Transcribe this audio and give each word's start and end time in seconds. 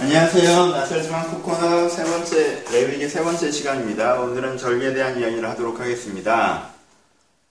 안녕하세요. 0.00 0.66
나설지만 0.68 1.28
코코너 1.28 1.88
세 1.88 2.04
번째, 2.04 2.64
레위기 2.70 3.08
세 3.08 3.20
번째 3.20 3.50
시간입니다. 3.50 4.20
오늘은 4.20 4.56
절기에 4.56 4.94
대한 4.94 5.18
이야기를 5.18 5.48
하도록 5.50 5.80
하겠습니다. 5.80 6.68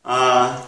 아, 0.04 0.66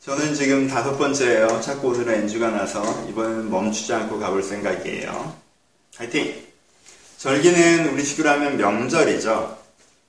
저는 0.00 0.34
지금 0.34 0.66
다섯 0.66 0.96
번째예요. 0.96 1.60
자꾸 1.60 1.90
오늘은 1.90 2.12
엔주가 2.14 2.50
나서 2.50 2.82
이번에는 3.08 3.48
멈추지 3.48 3.92
않고 3.94 4.18
가볼 4.18 4.42
생각이에요. 4.42 5.36
화이팅! 5.96 6.34
절기는 7.18 7.90
우리 7.92 8.04
식으로 8.04 8.28
하면 8.30 8.56
명절이죠. 8.56 9.56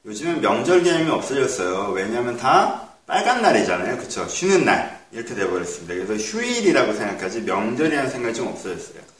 요즘은 0.07 0.41
명절 0.41 0.81
개념이 0.81 1.11
없어졌어요. 1.11 1.91
왜냐하면 1.91 2.35
다 2.35 2.93
빨간 3.05 3.43
날이잖아요. 3.43 3.97
그쵸? 3.97 4.27
쉬는 4.27 4.65
날. 4.65 5.05
이렇게 5.11 5.35
돼버렸습니다. 5.35 5.93
그래서 5.93 6.15
휴일이라고 6.15 6.93
생각하지 6.93 7.41
명절이라는 7.41 8.09
생각이 8.09 8.33
좀 8.33 8.47
없어졌어요. 8.47 9.18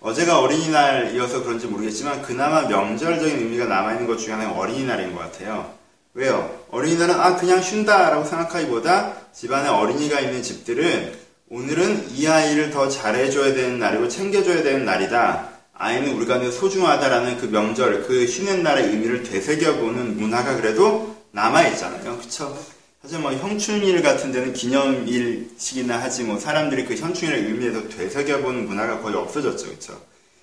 어제가 0.00 0.40
어린이날이어서 0.40 1.42
그런지 1.42 1.66
모르겠지만 1.66 2.22
그나마 2.22 2.62
명절적인 2.62 3.38
의미가 3.38 3.66
남아있는 3.66 4.06
것 4.06 4.18
중에 4.18 4.34
하나가 4.34 4.52
어린이날인 4.52 5.14
것 5.14 5.20
같아요. 5.20 5.74
왜요? 6.14 6.64
어린이날은 6.70 7.14
아 7.14 7.36
그냥 7.36 7.60
쉰다라고 7.60 8.24
생각하기보다 8.24 9.14
집안에 9.32 9.68
어린이가 9.68 10.20
있는 10.20 10.42
집들은 10.42 11.12
오늘은 11.48 12.10
이 12.12 12.26
아이를 12.26 12.70
더 12.70 12.88
잘해줘야 12.88 13.54
되는 13.54 13.78
날이고 13.78 14.08
챙겨줘야 14.08 14.62
되는 14.62 14.84
날이다. 14.84 15.50
아이는 15.74 16.14
우리가 16.14 16.40
소중하다라는 16.50 17.38
그 17.38 17.46
명절, 17.46 18.06
그 18.06 18.26
쉬는 18.26 18.62
날의 18.62 18.88
의미를 18.88 19.22
되새겨보는 19.22 20.16
문화가 20.16 20.56
그래도 20.56 21.14
남아있잖아요. 21.32 22.18
그쵸? 22.18 22.58
사실 23.06 23.20
뭐 23.20 23.32
형충일 23.32 24.02
같은 24.02 24.32
데는 24.32 24.52
기념일식이나 24.52 26.02
하지 26.02 26.24
뭐 26.24 26.40
사람들이 26.40 26.86
그 26.86 26.96
형충일의 26.96 27.44
의미에서 27.44 27.88
되새겨보는 27.88 28.66
문화가 28.66 29.00
거의 29.00 29.14
없어졌죠. 29.14 29.68
그쵸? 29.68 30.02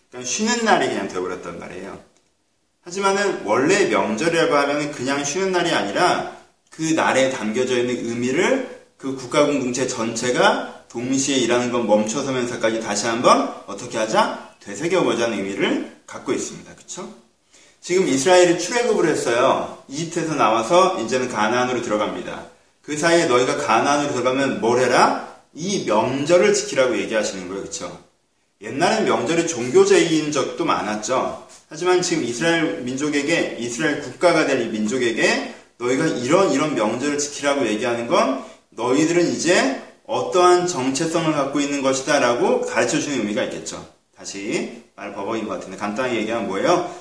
그러니까 0.09 0.29
쉬는 0.29 0.63
날이 0.63 0.87
그냥 0.87 1.09
되어버렸단 1.09 1.59
말이에요. 1.59 1.99
하지만은 2.85 3.41
원래 3.43 3.89
명절이라고 3.89 4.55
하면 4.55 4.91
그냥 4.93 5.25
쉬는 5.25 5.51
날이 5.51 5.71
아니라 5.71 6.37
그 6.69 6.83
날에 6.83 7.31
담겨져 7.31 7.79
있는 7.79 7.97
의미를 7.97 8.85
그 8.95 9.17
국가 9.17 9.45
공동체 9.45 9.85
전체가 9.85 10.85
동시에 10.87 11.35
일하는 11.35 11.69
건 11.69 11.85
멈춰서면서까지 11.85 12.79
다시 12.79 13.07
한번 13.07 13.53
어떻게 13.67 13.97
하자? 13.97 14.55
되새겨보자는 14.61 15.37
의미를 15.37 15.97
갖고 16.07 16.31
있습니다. 16.31 16.73
그쵸? 16.75 17.13
지금 17.81 18.07
이스라엘이 18.07 18.57
출애굽을 18.57 19.09
했어요. 19.09 19.83
이집트에서 19.89 20.35
나와서 20.35 21.01
이제는 21.01 21.27
가나안으로 21.27 21.81
들어갑니다. 21.81 22.52
그 22.83 22.97
사이에 22.97 23.25
너희가 23.25 23.57
가나안으로 23.57 24.11
들어가면 24.11 24.59
뭘 24.61 24.79
해라? 24.79 25.37
이 25.53 25.85
명절을 25.85 26.53
지키라고 26.53 26.97
얘기하시는 26.97 27.47
거예요. 27.47 27.63
그쵸? 27.63 28.03
옛날엔 28.61 29.05
명절이 29.05 29.47
종교제인 29.47 30.31
적도 30.31 30.65
많았죠. 30.65 31.47
하지만 31.69 32.01
지금 32.01 32.23
이스라엘 32.23 32.81
민족에게, 32.81 33.55
이스라엘 33.59 34.01
국가가 34.01 34.45
될 34.45 34.61
이 34.61 34.67
민족에게 34.67 35.55
너희가 35.77 36.05
이런 36.07 36.51
이런 36.51 36.75
명절을 36.75 37.17
지키라고 37.17 37.65
얘기하는 37.67 38.07
건 38.07 38.43
너희들은 38.71 39.31
이제 39.31 39.81
어떠한 40.05 40.67
정체성을 40.67 41.31
갖고 41.31 41.59
있는 41.61 41.81
것이다 41.81 42.19
라고 42.19 42.61
가르쳐 42.61 42.99
주는 42.99 43.19
의미가 43.19 43.43
있겠죠. 43.45 43.85
다시 44.15 44.83
말 44.95 45.13
버벅인 45.13 45.47
것 45.47 45.55
같은데 45.55 45.77
간단하게 45.77 46.17
얘기하면 46.17 46.47
뭐예요? 46.47 46.93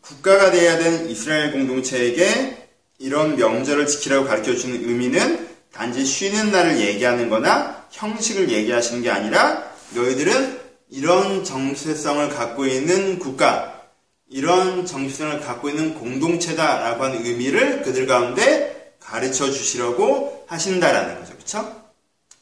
국가가 0.00 0.50
돼야 0.50 0.78
되는 0.78 1.08
이스라엘 1.10 1.52
공동체에게 1.52 2.61
이런 3.02 3.34
명절을 3.34 3.88
지키라고 3.88 4.26
가르쳐 4.26 4.54
주는 4.54 4.76
의미는 4.88 5.48
단지 5.72 6.04
쉬는 6.04 6.52
날을 6.52 6.78
얘기하는 6.78 7.28
거나 7.28 7.84
형식을 7.90 8.48
얘기하시는 8.48 9.02
게 9.02 9.10
아니라 9.10 9.64
너희들은 9.90 10.60
이런 10.90 11.42
정체성을 11.42 12.28
갖고 12.28 12.64
있는 12.64 13.18
국가, 13.18 13.82
이런 14.30 14.86
정체성을 14.86 15.40
갖고 15.40 15.68
있는 15.68 15.94
공동체다라고 15.94 17.02
하는 17.02 17.26
의미를 17.26 17.82
그들 17.82 18.06
가운데 18.06 18.94
가르쳐 19.00 19.50
주시려고 19.50 20.44
하신다라는 20.46 21.18
거죠. 21.18 21.36
그쵸? 21.36 21.82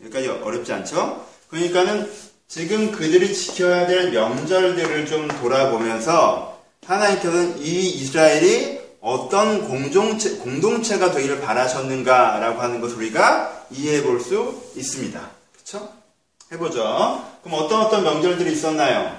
여기까지 0.02 0.28
어렵지 0.28 0.72
않죠? 0.74 1.26
그러니까는 1.48 2.10
지금 2.48 2.92
그들이 2.92 3.32
지켜야 3.32 3.86
될 3.86 4.10
명절들을 4.10 5.06
좀 5.06 5.26
돌아보면서 5.40 6.62
하나님께서는 6.84 7.58
이 7.60 7.88
이스라엘이 7.88 8.79
어떤 9.00 9.66
공동체, 9.66 10.36
공동체가 10.36 11.10
되기를 11.12 11.40
바라셨는가라고 11.40 12.60
하는 12.60 12.80
것을 12.80 12.96
우리가 12.98 13.64
이해해 13.70 14.02
볼 14.02 14.20
수 14.20 14.62
있습니다. 14.76 15.20
그쵸? 15.56 15.88
해보죠. 16.52 17.24
그럼 17.42 17.58
어떤 17.62 17.80
어떤 17.82 18.02
명절들이 18.04 18.52
있었나요? 18.52 19.16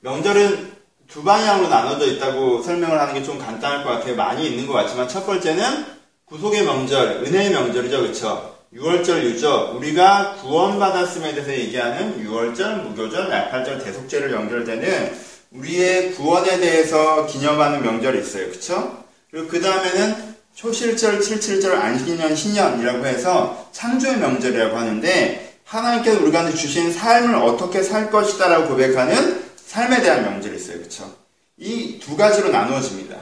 명절은 0.00 0.76
두 1.08 1.24
방향으로 1.24 1.68
나눠져 1.68 2.06
있다고 2.06 2.62
설명을 2.62 3.00
하는 3.00 3.14
게 3.14 3.22
좀 3.22 3.38
간단할 3.38 3.82
것 3.84 3.90
같아요. 3.90 4.14
많이 4.16 4.46
있는 4.48 4.66
것 4.66 4.74
같지만 4.74 5.08
첫 5.08 5.24
번째는 5.24 5.86
구속의 6.26 6.64
명절, 6.64 7.22
은혜의 7.24 7.50
명절이죠. 7.50 8.02
그쵸? 8.02 8.54
6월절 8.74 9.22
유저, 9.22 9.72
우리가 9.76 10.34
구원받았음에 10.42 11.32
대해서 11.34 11.50
얘기하는 11.52 12.22
6월절, 12.22 12.82
무교절, 12.82 13.30
날팔절, 13.30 13.78
대속절을 13.82 14.30
연결되는 14.32 15.27
우리의 15.52 16.12
구원에 16.14 16.58
대해서 16.60 17.26
기념하는 17.26 17.82
명절이 17.82 18.20
있어요. 18.20 18.50
그쵸? 18.50 19.04
그리고 19.30 19.48
그 19.48 19.60
다음에는 19.60 20.36
초실절, 20.54 21.20
칠칠절, 21.20 21.76
안식년, 21.76 22.34
신년이라고 22.34 23.06
해서 23.06 23.68
창조의 23.72 24.18
명절이라고 24.18 24.76
하는데 24.76 25.54
하나님께서 25.64 26.20
우리가 26.22 26.50
주신 26.50 26.92
삶을 26.92 27.34
어떻게 27.36 27.82
살 27.82 28.10
것이다 28.10 28.48
라고 28.48 28.68
고백하는 28.68 29.44
삶에 29.66 30.02
대한 30.02 30.22
명절이 30.22 30.56
있어요. 30.56 30.78
그쵸? 30.78 31.14
이 31.58 31.98
두 32.00 32.16
가지로 32.16 32.48
나누어집니다. 32.50 33.16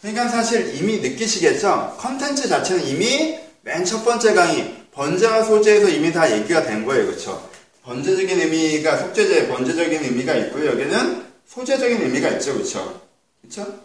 그러니까 0.00 0.28
사실 0.28 0.74
이미 0.74 0.98
느끼시겠죠? 0.98 1.96
컨텐츠 1.98 2.48
자체는 2.48 2.86
이미 2.86 3.38
맨 3.62 3.84
첫 3.84 4.04
번째 4.04 4.34
강의, 4.34 4.74
번제와 4.92 5.44
소제에서 5.44 5.88
이미 5.88 6.12
다 6.12 6.30
얘기가 6.30 6.64
된 6.64 6.84
거예요. 6.84 7.06
그쵸? 7.06 7.48
번제적인 7.84 8.40
의미가 8.40 8.96
속죄제, 8.98 9.48
번제적인 9.48 10.02
의미가 10.04 10.34
있고요. 10.36 10.70
여기는 10.72 11.31
소재적인 11.54 12.00
의미가 12.00 12.30
있죠, 12.30 12.54
그렇죠? 12.54 13.02
그렇죠? 13.42 13.78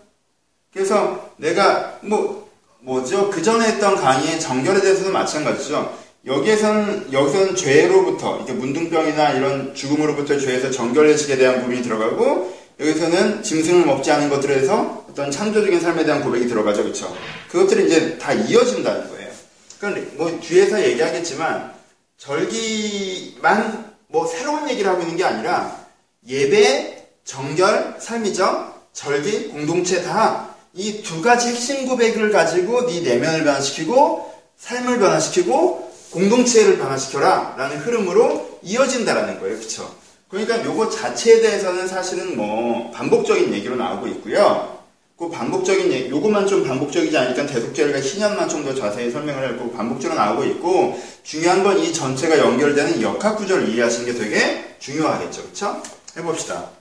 그래서 0.72 1.34
내가 1.36 2.00
뭐 2.02 2.50
뭐죠? 2.80 3.30
그 3.30 3.42
전에 3.42 3.68
했던 3.68 3.96
강의의 3.96 4.40
정결에 4.40 4.80
대해서도 4.80 5.12
마찬가지죠. 5.12 5.98
여기에서는 6.26 7.12
여기서는 7.12 7.56
죄로부터 7.56 8.40
이게 8.42 8.54
문둥병이나 8.54 9.32
이런 9.32 9.76
죽음으로부터 9.76 10.40
죄에서 10.40 10.72
정결의식에 10.72 11.36
대한 11.36 11.60
부분이 11.62 11.82
들어가고 11.82 12.56
여기서는 12.80 13.44
짐승을 13.44 13.86
먹지 13.86 14.12
않은 14.12 14.30
것들에서 14.30 15.06
어떤 15.10 15.30
창조적인 15.30 15.82
삶에 15.82 16.06
대한 16.06 16.24
고백이 16.24 16.48
들어가죠, 16.48 16.84
그렇죠? 16.84 17.14
그것들이 17.50 17.88
이제 17.88 18.18
다 18.18 18.32
이어진다는 18.32 19.10
거예요. 19.10 19.32
그러니까 19.80 20.12
뭐 20.16 20.40
뒤에서 20.40 20.82
얘기하겠지만 20.82 21.74
절기만 22.18 23.94
뭐 24.08 24.26
새로운 24.26 24.70
얘기를 24.70 24.90
하고 24.90 25.02
있는 25.02 25.18
게 25.18 25.26
아니라 25.26 25.86
예배 26.26 26.97
정결, 27.28 27.98
삶이죠. 28.00 28.74
절기, 28.94 29.50
공동체 29.50 30.02
다 30.02 30.48
이 30.74 31.02
두 31.02 31.22
가지 31.24 31.50
핵심 31.50 31.88
고백을 31.88 32.32
가지고 32.32 32.86
네 32.86 33.02
내면을 33.02 33.44
변화시키고 33.44 34.32
삶을 34.58 35.00
변화시키고 35.00 35.92
공동체를 36.12 36.78
변화시켜라 36.78 37.56
라는 37.58 37.78
흐름으로 37.78 38.60
이어진다라는 38.62 39.40
거예요. 39.40 39.58
그쵸? 39.58 39.92
그러니까 40.30 40.64
요거 40.64 40.90
자체에 40.90 41.42
대해서는 41.42 41.88
사실은 41.88 42.38
뭐 42.38 42.92
반복적인 42.92 43.54
얘기로 43.56 43.76
나오고 43.76 44.08
있고요. 44.08 44.78
그 45.18 45.30
반복적인 45.30 45.92
얘기, 45.92 46.10
요것만 46.12 46.46
좀 46.46 46.64
반복적이지 46.64 47.18
않으니까 47.18 47.48
대속절과 47.48 48.02
신년만 48.02 48.48
좀 48.48 48.64
더 48.64 48.76
자세히 48.76 49.10
설명을 49.10 49.54
하고 49.58 49.72
반복적으로 49.72 50.20
나오고 50.20 50.44
있고 50.46 51.02
중요한 51.24 51.64
건 51.64 51.78
이 51.80 51.92
전체가 51.92 52.38
연결되는 52.38 53.02
역학 53.02 53.36
구조를 53.38 53.68
이해하시는 53.70 54.06
게 54.06 54.14
되게 54.20 54.76
중요하겠죠. 54.80 55.42
그쵸? 55.44 55.82
해봅시다. 56.16 56.77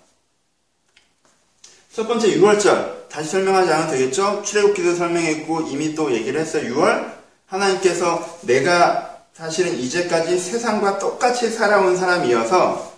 첫 1.96 2.06
번째 2.06 2.28
6월절 2.36 3.08
다시 3.08 3.30
설명하지 3.30 3.72
않아도 3.72 3.92
되겠죠? 3.92 4.42
출애굽기도 4.44 4.96
설명했고 4.96 5.62
이미 5.62 5.94
또 5.94 6.12
얘기를 6.12 6.38
했어요. 6.38 6.74
6월 6.74 7.10
하나님께서 7.46 8.36
내가 8.42 9.16
사실은 9.32 9.78
이제까지 9.78 10.38
세상과 10.38 10.98
똑같이 10.98 11.50
살아온 11.50 11.96
사람이어서 11.96 12.92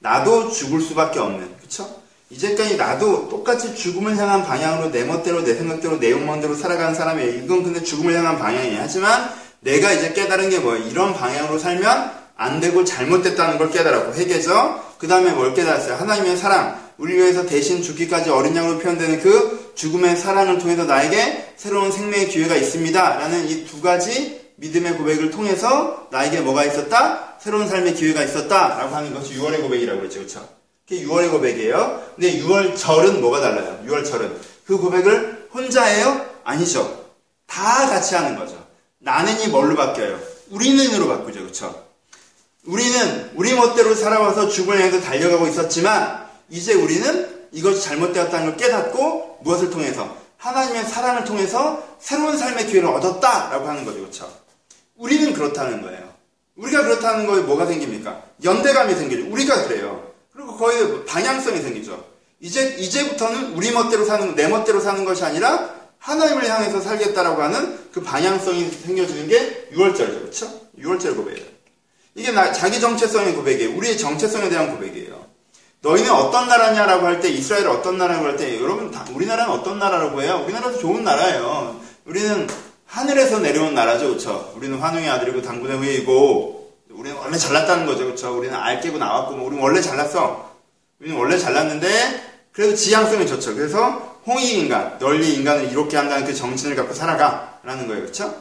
나도 0.00 0.50
죽을 0.50 0.80
수밖에 0.80 1.20
없는 1.20 1.48
그쵸? 1.60 1.88
이제까지 2.30 2.76
나도 2.76 3.28
똑같이 3.28 3.72
죽음을 3.72 4.16
향한 4.16 4.42
방향으로 4.42 4.90
내 4.90 5.04
멋대로 5.04 5.44
내 5.44 5.54
생각대로 5.54 6.00
내 6.00 6.10
욕망대로 6.10 6.56
살아가는 6.56 6.92
사람이에요. 6.92 7.44
이건 7.44 7.62
근데 7.62 7.80
죽음을 7.80 8.16
향한 8.16 8.36
방향이에요. 8.36 8.80
하지만 8.80 9.32
내가 9.60 9.92
이제 9.92 10.12
깨달은 10.12 10.50
게 10.50 10.58
뭐예요? 10.58 10.88
이런 10.88 11.14
방향으로 11.14 11.56
살면 11.56 12.18
안 12.34 12.58
되고 12.58 12.84
잘못됐다는 12.84 13.58
걸 13.58 13.70
깨달았고 13.70 14.14
회개죠. 14.14 14.90
그 14.98 15.06
다음에 15.06 15.30
뭘 15.30 15.54
깨달았어요? 15.54 15.94
하나님의 15.94 16.36
사랑. 16.36 16.89
우리 17.00 17.14
위해서 17.16 17.46
대신 17.46 17.82
죽기까지 17.82 18.28
어린 18.28 18.54
양으로 18.54 18.78
표현되는 18.78 19.20
그 19.20 19.72
죽음의 19.74 20.18
사랑을 20.18 20.58
통해서 20.58 20.84
나에게 20.84 21.54
새로운 21.56 21.90
생명의 21.90 22.28
기회가 22.28 22.54
있습니다. 22.54 23.16
라는 23.16 23.48
이 23.48 23.64
두 23.64 23.80
가지 23.80 24.38
믿음의 24.56 24.98
고백을 24.98 25.30
통해서 25.30 26.06
나에게 26.10 26.40
뭐가 26.40 26.66
있었다? 26.66 27.38
새로운 27.40 27.66
삶의 27.66 27.94
기회가 27.94 28.22
있었다. 28.22 28.76
라고 28.76 28.94
하는 28.94 29.14
것이 29.14 29.34
6월의 29.34 29.62
고백이라고 29.62 30.04
했죠. 30.04 30.18
그렇죠? 30.18 30.46
그게 30.86 31.06
6월의 31.06 31.30
고백이에요. 31.30 32.02
근데 32.16 32.38
6월 32.42 32.76
절은 32.76 33.22
뭐가 33.22 33.40
달라요? 33.40 33.82
6월 33.86 34.04
절은 34.04 34.36
그 34.66 34.76
고백을 34.76 35.48
혼자 35.54 35.84
해요? 35.84 36.26
아니죠. 36.44 37.06
다 37.46 37.88
같이 37.88 38.14
하는 38.14 38.36
거죠. 38.36 38.62
나는이 38.98 39.48
뭘로 39.48 39.74
바뀌어요? 39.74 40.20
우리는으로 40.50 41.08
바꾸죠. 41.08 41.40
그렇죠? 41.40 41.86
우리는 42.66 43.30
우리 43.36 43.54
멋대로 43.54 43.94
살아와서 43.94 44.50
죽을 44.50 44.78
향해서 44.78 45.00
달려가고 45.00 45.48
있었지만 45.48 46.28
이제 46.50 46.74
우리는 46.74 47.48
이것이 47.52 47.82
잘못되었다는 47.82 48.46
걸 48.46 48.56
깨닫고 48.56 49.38
무엇을 49.42 49.70
통해서 49.70 50.16
하나님의 50.36 50.84
사랑을 50.84 51.24
통해서 51.24 51.82
새로운 51.98 52.36
삶의 52.36 52.66
기회를 52.66 52.88
얻었다라고 52.88 53.68
하는 53.68 53.84
거죠. 53.84 53.98
그렇죠? 54.00 54.32
우리는 54.96 55.32
그렇다는 55.32 55.82
거예요. 55.82 56.10
우리가 56.56 56.82
그렇다는 56.82 57.26
거에 57.26 57.42
뭐가 57.42 57.66
생깁니까? 57.66 58.22
연대감이 58.44 58.94
생기죠. 58.94 59.30
우리가 59.30 59.66
그래요. 59.66 60.10
그리고 60.32 60.56
거의 60.56 61.04
방향성이 61.04 61.60
생기죠. 61.60 62.04
이제 62.40 62.76
이제부터는 62.78 63.52
우리 63.54 63.70
멋대로 63.70 64.04
사는 64.04 64.34
내 64.34 64.48
멋대로 64.48 64.80
사는 64.80 65.04
것이 65.04 65.24
아니라 65.24 65.74
하나님을 65.98 66.48
향해서 66.48 66.80
살겠다라고 66.80 67.42
하는 67.42 67.78
그 67.92 68.02
방향성이 68.02 68.70
생겨지는 68.70 69.28
게 69.28 69.68
6월절이죠. 69.72 70.20
그렇죠? 70.20 70.60
6월절 70.78 71.16
고백이에요. 71.16 71.46
이게 72.14 72.32
나, 72.32 72.52
자기 72.52 72.80
정체성의 72.80 73.34
고백이에요. 73.34 73.76
우리의 73.76 73.98
정체성에 73.98 74.48
대한 74.48 74.74
고백이에요. 74.74 75.29
너희는 75.82 76.10
어떤 76.10 76.48
나라냐라고 76.48 77.06
할 77.06 77.20
때 77.20 77.28
이스라엘 77.28 77.66
어떤 77.68 77.96
나라라고 77.96 78.26
할 78.26 78.36
때 78.36 78.60
여러분 78.60 78.90
다, 78.90 79.04
우리나라는 79.14 79.52
어떤 79.52 79.78
나라라고 79.78 80.22
해요? 80.22 80.42
우리나라도 80.44 80.78
좋은 80.78 81.04
나라예요. 81.04 81.80
우리는 82.04 82.46
하늘에서 82.86 83.38
내려온 83.38 83.74
나라죠, 83.74 84.08
그렇죠? 84.08 84.52
우리는 84.56 84.78
환웅의 84.78 85.08
아들이고 85.08 85.42
당군의 85.42 85.78
후예이고 85.78 86.72
우리는 86.90 87.16
원래 87.16 87.38
잘났다는 87.38 87.86
거죠, 87.86 88.04
그렇죠? 88.04 88.36
우리는 88.36 88.54
알 88.54 88.80
깨고 88.80 88.98
나왔고 88.98 89.36
뭐 89.36 89.46
우리는 89.46 89.62
원래 89.62 89.80
잘났어. 89.80 90.50
우리는 91.00 91.16
원래 91.16 91.38
잘났는데 91.38 91.88
그래도 92.52 92.74
지향성이 92.74 93.26
좋죠. 93.26 93.54
그래서 93.54 94.18
홍익 94.26 94.52
인간, 94.58 94.98
널리 94.98 95.34
인간을 95.34 95.70
이롭게 95.70 95.96
한다는 95.96 96.26
그 96.26 96.34
정신을 96.34 96.76
갖고 96.76 96.92
살아가라는 96.92 97.86
거예요, 97.86 98.02
그렇죠? 98.02 98.34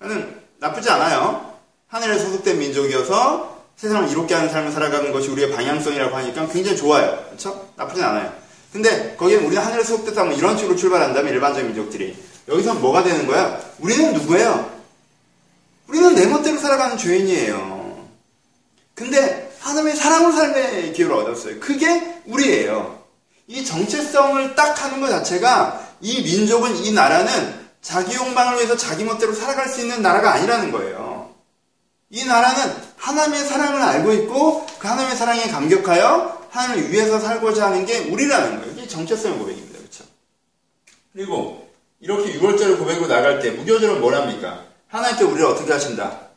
저는 0.00 0.40
나쁘지 0.58 0.88
않아요. 0.90 1.54
하늘에 1.88 2.18
소속된 2.18 2.58
민족이어서 2.58 3.51
세상을 3.76 4.08
이롭게 4.10 4.34
하는 4.34 4.50
삶을 4.50 4.72
살아가는 4.72 5.12
것이 5.12 5.28
우리의 5.30 5.52
방향성이라고 5.52 6.16
하니까 6.16 6.46
굉장히 6.48 6.76
좋아요. 6.76 7.24
그렇죠? 7.26 7.68
나쁘진 7.76 8.04
않아요. 8.04 8.32
근데 8.72 9.14
거기에 9.16 9.36
우리는 9.36 9.58
하늘에 9.58 9.82
소속됐다 9.82 10.24
면 10.24 10.36
이런 10.36 10.56
식으로 10.56 10.76
출발한다면 10.76 11.32
일반적인 11.32 11.72
민족들이 11.72 12.16
여기서 12.48 12.74
뭐가 12.74 13.02
되는 13.02 13.26
거야? 13.26 13.60
우리는 13.78 14.12
누구예요? 14.14 14.70
우리는 15.88 16.14
내 16.14 16.26
멋대로 16.26 16.58
살아가는 16.58 16.96
죄인이에요. 16.96 18.08
근데 18.94 19.52
하나님의 19.60 19.96
사랑을 19.96 20.32
삶의 20.32 20.92
기회를 20.94 21.14
얻었어요. 21.14 21.60
그게 21.60 22.20
우리예요. 22.26 23.02
이 23.46 23.64
정체성을 23.64 24.54
딱 24.54 24.82
하는 24.82 25.00
것 25.00 25.08
자체가 25.08 25.88
이 26.00 26.22
민족은 26.22 26.76
이 26.76 26.92
나라는 26.92 27.62
자기 27.82 28.16
욕망을 28.16 28.56
위해서 28.56 28.76
자기 28.76 29.04
멋대로 29.04 29.34
살아갈 29.34 29.68
수 29.68 29.80
있는 29.80 30.02
나라가 30.02 30.32
아니라는 30.34 30.72
거예요. 30.72 31.11
이 32.12 32.26
나라는 32.26 32.74
하나님의 32.98 33.46
사랑을 33.46 33.80
알고 33.80 34.12
있고 34.12 34.66
그 34.78 34.86
하나님의 34.86 35.16
사랑에 35.16 35.48
감격하여 35.48 36.46
하나님을 36.50 36.92
위해서 36.92 37.18
살고자 37.18 37.68
하는 37.68 37.86
게 37.86 38.00
우리라는 38.00 38.60
거예요. 38.60 38.72
이게 38.76 38.86
정체성의 38.86 39.38
고백입니다. 39.38 39.78
그렇죠? 39.78 40.04
그리고 41.14 41.70
이렇게 42.00 42.38
6월절 42.38 42.78
고백으로 42.78 43.06
나갈 43.06 43.40
때 43.40 43.50
무교절은 43.52 44.02
뭐랍니까? 44.02 44.62
하나님께 44.88 45.24
우리를 45.24 45.46
어떻게 45.46 45.72
하신다? 45.72 46.28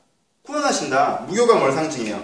구원하신다. 0.43 1.25
무교가 1.27 1.55
뭘 1.55 1.73
상징해요? 1.73 2.23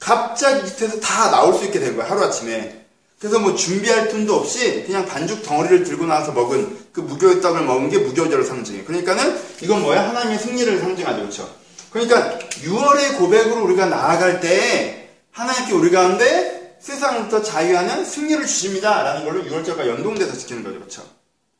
갑자기 0.00 0.64
밑에서 0.64 0.98
다 0.98 1.30
나올 1.30 1.54
수 1.54 1.64
있게 1.66 1.78
된 1.78 1.96
거야. 1.96 2.10
하루아침에. 2.10 2.84
그래서 3.20 3.38
뭐 3.38 3.54
준비할 3.54 4.08
틈도 4.08 4.34
없이 4.34 4.82
그냥 4.86 5.06
반죽 5.06 5.44
덩어리를 5.44 5.84
들고 5.84 6.06
나와서 6.06 6.32
먹은 6.32 6.86
그 6.92 7.00
무교의 7.00 7.40
떡을 7.40 7.62
먹은 7.62 7.90
게 7.90 7.98
무교절을 7.98 8.44
상징해요. 8.44 8.84
그러니까는 8.84 9.40
이건 9.60 9.82
뭐야? 9.82 10.08
하나님의 10.08 10.38
승리를 10.40 10.80
상징하죠. 10.80 11.18
그렇죠? 11.20 11.67
그러니까 11.90 12.38
6월의 12.38 13.18
고백으로 13.18 13.64
우리가 13.64 13.86
나아갈 13.86 14.40
때 14.40 15.08
하나님께 15.32 15.72
우리 15.72 15.90
가운데 15.90 16.76
세상부터 16.80 17.42
자유하는 17.42 18.04
승리를 18.04 18.46
주십니다. 18.46 19.02
라는 19.02 19.24
걸로 19.24 19.42
6월절과 19.44 19.86
연동돼서 19.86 20.36
지키는 20.36 20.62
거죠. 20.62 20.78
그렇죠? 20.78 21.02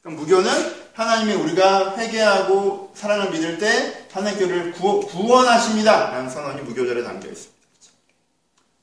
그럼 0.01 0.17
무교는 0.17 0.51
하나님이 0.93 1.35
우리가 1.35 1.97
회개하고 1.97 2.93
사랑을 2.95 3.31
믿을 3.31 3.59
때 3.59 4.07
하나님께 4.13 4.45
우리를 4.45 4.73
구원하십니다. 4.73 6.11
라는 6.11 6.31
선언이 6.31 6.63
무교절에 6.63 7.03
담겨 7.03 7.29
있습니다. 7.29 7.57
그렇죠? 7.73 7.93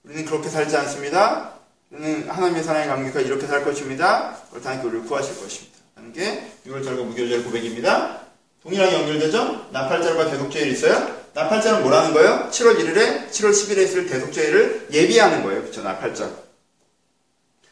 우리는 0.03 0.25
그렇게 0.25 0.50
살지 0.50 0.75
않습니다. 0.77 1.53
우리는 1.92 2.30
하나님의 2.30 2.63
사랑에 2.63 2.88
감격하 2.88 3.21
이렇게 3.21 3.47
살 3.47 3.63
것입니다. 3.63 4.38
하나님께 4.51 4.88
우리를 4.88 5.06
구하실 5.06 5.39
것입니다. 5.39 5.75
하는 5.95 6.13
게 6.13 6.51
6월절과 6.68 7.03
무교절 7.03 7.44
고백입니다. 7.44 8.21
동일하게 8.63 8.94
연결되죠? 8.94 9.68
나팔절과 9.71 10.31
대속죄일 10.31 10.69
있어요? 10.69 11.25
나팔절은 11.36 11.82
뭐라는 11.82 12.14
거예요? 12.14 12.48
7월 12.50 12.80
1일에 12.80 13.30
7월 13.30 13.52
10일에 13.52 13.80
있을 13.80 14.08
대속죄일을 14.08 14.88
예비하는 14.94 15.44
거예요. 15.44 15.62
그렇죠? 15.64 15.84
나팔절. 15.84 16.32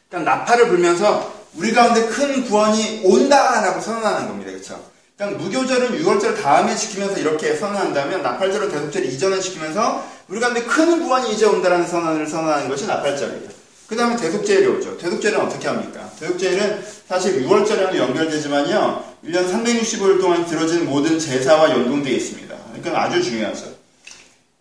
그러니까 0.10 0.36
나팔을 0.36 0.68
불면서 0.68 1.34
우리 1.56 1.72
가운데 1.72 2.06
큰 2.08 2.44
구원이 2.44 3.04
온다라고 3.06 3.80
선언하는 3.80 4.28
겁니다. 4.28 4.52
그렇죠? 4.52 4.84
그러니까 5.16 5.42
무교절은 5.42 6.04
6월절 6.04 6.42
다음에 6.42 6.76
지키면서 6.76 7.18
이렇게 7.20 7.56
선언한다면 7.56 8.22
나팔절은 8.22 8.70
대속절 8.70 9.06
이전에 9.06 9.40
지키면서 9.40 10.06
우리 10.28 10.42
가운데 10.42 10.62
큰 10.64 11.02
구원이 11.02 11.32
이제 11.32 11.46
온다라는 11.46 11.88
선언을 11.88 12.28
선언하는 12.28 12.68
것이 12.68 12.86
나팔절이에요. 12.86 13.54
그 13.88 13.96
다음에 13.96 14.18
대속제일이 14.18 14.68
오죠. 14.68 14.98
대속제일은 14.98 15.40
어떻게 15.40 15.70
합니까? 15.70 16.10
대속제일은 16.20 16.84
사실 17.08 17.46
6월절에는 17.46 17.96
연결되지만요. 17.96 19.04
1년 19.26 19.50
365일 19.50 20.20
동안 20.20 20.46
들어지는 20.46 20.86
모든 20.86 21.18
제사와 21.18 21.70
연동되어 21.70 22.14
있습니다. 22.14 22.43
그러니까 22.74 23.04
아주 23.04 23.24
중요하죠. 23.24 23.74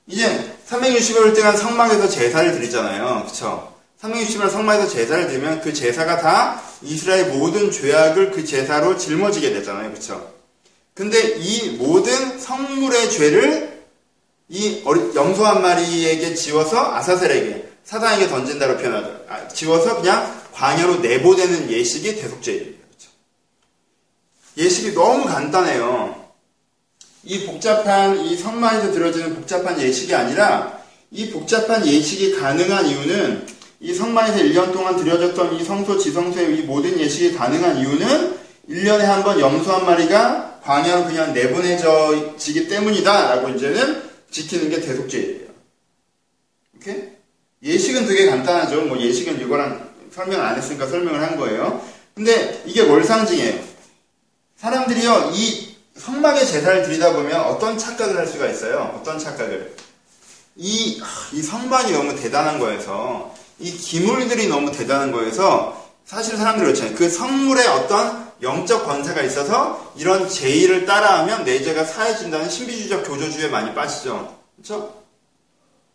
이제 0.06 0.56
365일 0.68 1.34
동안 1.34 1.56
성막에서 1.56 2.08
제사를 2.08 2.52
드리잖아요. 2.52 3.26
그쵸? 3.26 3.72
360일 4.02 4.50
성막에서 4.50 4.88
제사를 4.88 5.28
드리면 5.28 5.60
그 5.60 5.72
제사가 5.72 6.20
다 6.20 6.60
이스라엘 6.82 7.28
모든 7.28 7.70
죄악을 7.70 8.32
그 8.32 8.44
제사로 8.44 8.96
짊어지게 8.98 9.52
되잖아요. 9.52 9.92
그쵸? 9.92 10.32
근데 10.94 11.36
이 11.38 11.76
모든 11.76 12.38
성물의 12.38 13.10
죄를 13.10 13.82
이 14.48 14.82
염소 15.14 15.46
한 15.46 15.62
마리에게 15.62 16.34
지워서 16.34 16.94
아사셀에게 16.94 17.68
사단에게 17.84 18.28
던진다고 18.28 18.76
표현하죠. 18.76 19.24
아, 19.28 19.48
지워서 19.48 19.96
그냥 19.96 20.42
광야로 20.52 20.96
내보내는 20.96 21.70
예식이 21.70 22.16
대속죄예요. 22.16 22.60
그렇죠? 22.60 23.10
예식이 24.56 24.94
너무 24.94 25.24
간단해요. 25.24 26.21
이 27.24 27.46
복잡한 27.46 28.18
이 28.24 28.36
성마에서 28.36 28.92
들어지는 28.92 29.34
복잡한 29.36 29.80
예식이 29.80 30.14
아니라 30.14 30.80
이 31.10 31.30
복잡한 31.30 31.86
예식이 31.86 32.32
가능한 32.36 32.86
이유는 32.86 33.46
이 33.80 33.94
성마에서 33.94 34.38
1년 34.38 34.72
동안 34.72 34.96
드려졌던 34.96 35.54
이 35.54 35.64
성소 35.64 35.98
지성소의 35.98 36.58
이 36.58 36.62
모든 36.62 36.98
예식이 36.98 37.34
가능한 37.34 37.78
이유는 37.78 38.38
1년에 38.68 39.00
한 39.00 39.22
번 39.24 39.38
염소 39.40 39.72
한 39.72 39.86
마리가 39.86 40.60
광야로 40.62 41.06
그냥 41.06 41.32
내보내지기 41.32 42.68
때문이다 42.68 43.34
라고 43.34 43.48
이제는 43.50 44.02
지키는 44.30 44.70
게 44.70 44.80
대속죄예요. 44.80 45.46
오케이? 46.76 47.02
예식은 47.62 48.06
되게 48.06 48.26
간단하죠. 48.26 48.82
뭐 48.82 48.98
예식은 48.98 49.40
이거랑 49.40 49.90
설명 50.12 50.40
안 50.40 50.56
했으니까 50.56 50.86
설명을 50.86 51.20
한 51.20 51.36
거예요. 51.36 51.84
근데 52.14 52.62
이게 52.66 52.82
뭘 52.84 53.02
상징해요? 53.04 53.60
사람들이요, 54.56 55.32
이 55.34 55.71
성막의 55.96 56.46
제사를 56.46 56.82
드리다 56.84 57.12
보면 57.12 57.40
어떤 57.40 57.78
착각을 57.78 58.16
할 58.16 58.26
수가 58.26 58.48
있어요. 58.48 58.94
어떤 58.98 59.18
착각을. 59.18 59.74
이, 60.56 61.00
이 61.32 61.42
성막이 61.42 61.92
너무 61.92 62.16
대단한 62.16 62.58
거에서, 62.58 63.34
이 63.58 63.70
기물들이 63.72 64.48
너무 64.48 64.72
대단한 64.72 65.12
거에서, 65.12 65.90
사실 66.04 66.36
사람들이 66.36 66.66
그렇잖아요. 66.66 66.96
그 66.96 67.08
성물에 67.08 67.66
어떤 67.66 68.30
영적 68.42 68.84
권세가 68.84 69.22
있어서 69.22 69.92
이런 69.96 70.28
제의를 70.28 70.84
따라하면 70.84 71.44
내 71.44 71.62
죄가 71.62 71.84
사해진다는 71.84 72.50
신비주의적 72.50 73.06
교조주의에 73.06 73.48
많이 73.48 73.72
빠지죠. 73.72 74.36
그렇죠? 74.56 75.02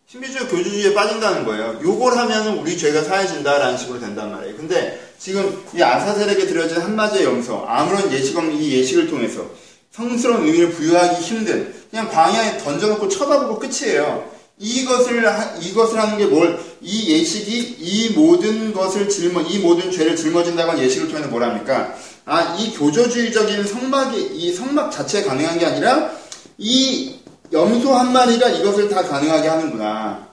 신비주의 0.06 0.48
교주주의에 0.48 0.94
빠진다는 0.94 1.44
거예요. 1.44 1.78
요걸 1.82 2.16
하면 2.16 2.58
우리 2.58 2.78
죄가 2.78 3.02
사해진다라는 3.02 3.76
식으로 3.76 4.00
된단 4.00 4.32
말이에요. 4.32 4.56
근데 4.56 4.98
지금 5.18 5.62
이 5.74 5.82
아사셀에게 5.82 6.46
드려진 6.46 6.80
한마디의 6.80 7.24
염소, 7.24 7.66
아무런 7.68 8.10
예식 8.10 8.36
없는 8.38 8.54
이 8.54 8.72
예식을 8.72 9.10
통해서 9.10 9.44
성스러운 9.90 10.46
의미를 10.46 10.70
부여하기 10.70 11.22
힘든 11.22 11.74
그냥 11.90 12.08
광야에 12.10 12.58
던져놓고 12.58 13.08
쳐다보고 13.08 13.58
끝이에요. 13.58 14.38
이것을 14.58 15.24
이것을 15.60 16.00
하는 16.00 16.18
게 16.18 16.26
뭘? 16.26 16.58
이 16.80 17.12
예식이 17.12 17.76
이 17.78 18.10
모든 18.10 18.72
것을 18.72 19.08
짊어 19.08 19.42
이 19.42 19.58
모든 19.58 19.90
죄를 19.90 20.16
짊어진다고 20.16 20.72
하는 20.72 20.82
예식을 20.82 21.08
통해서 21.08 21.28
뭐랍니까? 21.28 21.94
아, 22.24 22.56
이 22.58 22.72
교조주의적인 22.72 23.66
성막이 23.66 24.20
이 24.34 24.52
성막 24.52 24.90
자체에 24.90 25.22
가능한 25.22 25.58
게 25.58 25.66
아니라 25.66 26.10
이 26.58 27.14
염소 27.52 27.94
한 27.94 28.12
마리가 28.12 28.48
이것을 28.48 28.88
다 28.88 29.02
가능하게 29.02 29.48
하는구나. 29.48 30.28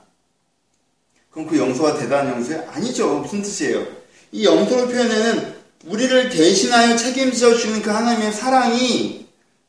그럼 1.30 1.48
그 1.48 1.58
영소가 1.58 1.98
대단한 1.98 2.34
영소예요? 2.34 2.64
아니죠. 2.72 3.20
무슨 3.20 3.42
뜻이에요? 3.42 3.86
이 4.32 4.44
영소를 4.46 4.88
표현하는 4.88 5.56
우리를 5.86 6.30
대신하여 6.30 6.96
책임져 6.98 7.56
주는 7.56 7.82
그 7.82 7.92
하나님의 7.92 8.34
사랑이 8.34 9.25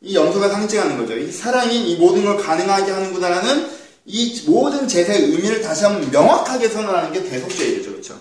이 0.06 0.14
영소가 0.14 0.48
상징하는 0.48 0.96
거죠. 0.96 1.16
이 1.18 1.32
사랑이 1.32 1.90
이 1.90 1.96
모든 1.96 2.24
걸 2.24 2.36
가능하게 2.36 2.92
하는구나라는 2.92 3.68
이 4.06 4.44
모든 4.46 4.86
제사의 4.86 5.20
의미를 5.20 5.60
다시 5.60 5.84
한번 5.84 6.08
명확하게 6.12 6.68
선언하는 6.68 7.12
게 7.12 7.24
대속죄이죠. 7.24 7.90
그렇죠? 7.90 8.20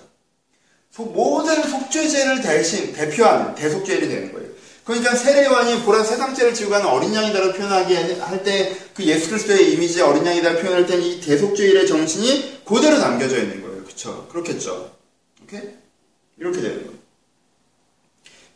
모든 0.98 1.62
속죄제를 1.62 2.42
대신 2.42 2.92
대표하는 2.92 3.54
대속죄일이 3.54 4.10
되는 4.10 4.34
거예요. 4.34 4.50
그러니까 4.84 5.16
세례요한이 5.16 5.84
보라 5.84 6.04
세상죄를 6.04 6.56
지고 6.56 6.72
가는 6.72 6.88
어린 6.88 7.14
양이다를 7.14 7.54
표현하게 7.54 8.16
할때 8.20 8.76
그 8.96 9.04
예수 9.04 9.30
그리스도의 9.30 9.74
이미지 9.74 10.02
어린 10.02 10.26
양이다 10.26 10.58
표현할 10.58 10.88
때는 10.88 11.04
이 11.04 11.22
대속죄일의 11.22 11.86
정신이 11.86 12.62
그대로 12.66 12.98
남겨져 12.98 13.38
있는 13.38 13.62
거예요. 13.62 13.84
그렇죠? 13.84 14.28
그렇겠죠. 14.32 14.92
오케이? 15.44 15.62
이렇게 16.40 16.62
되는 16.62 16.78
거예요. 16.78 16.96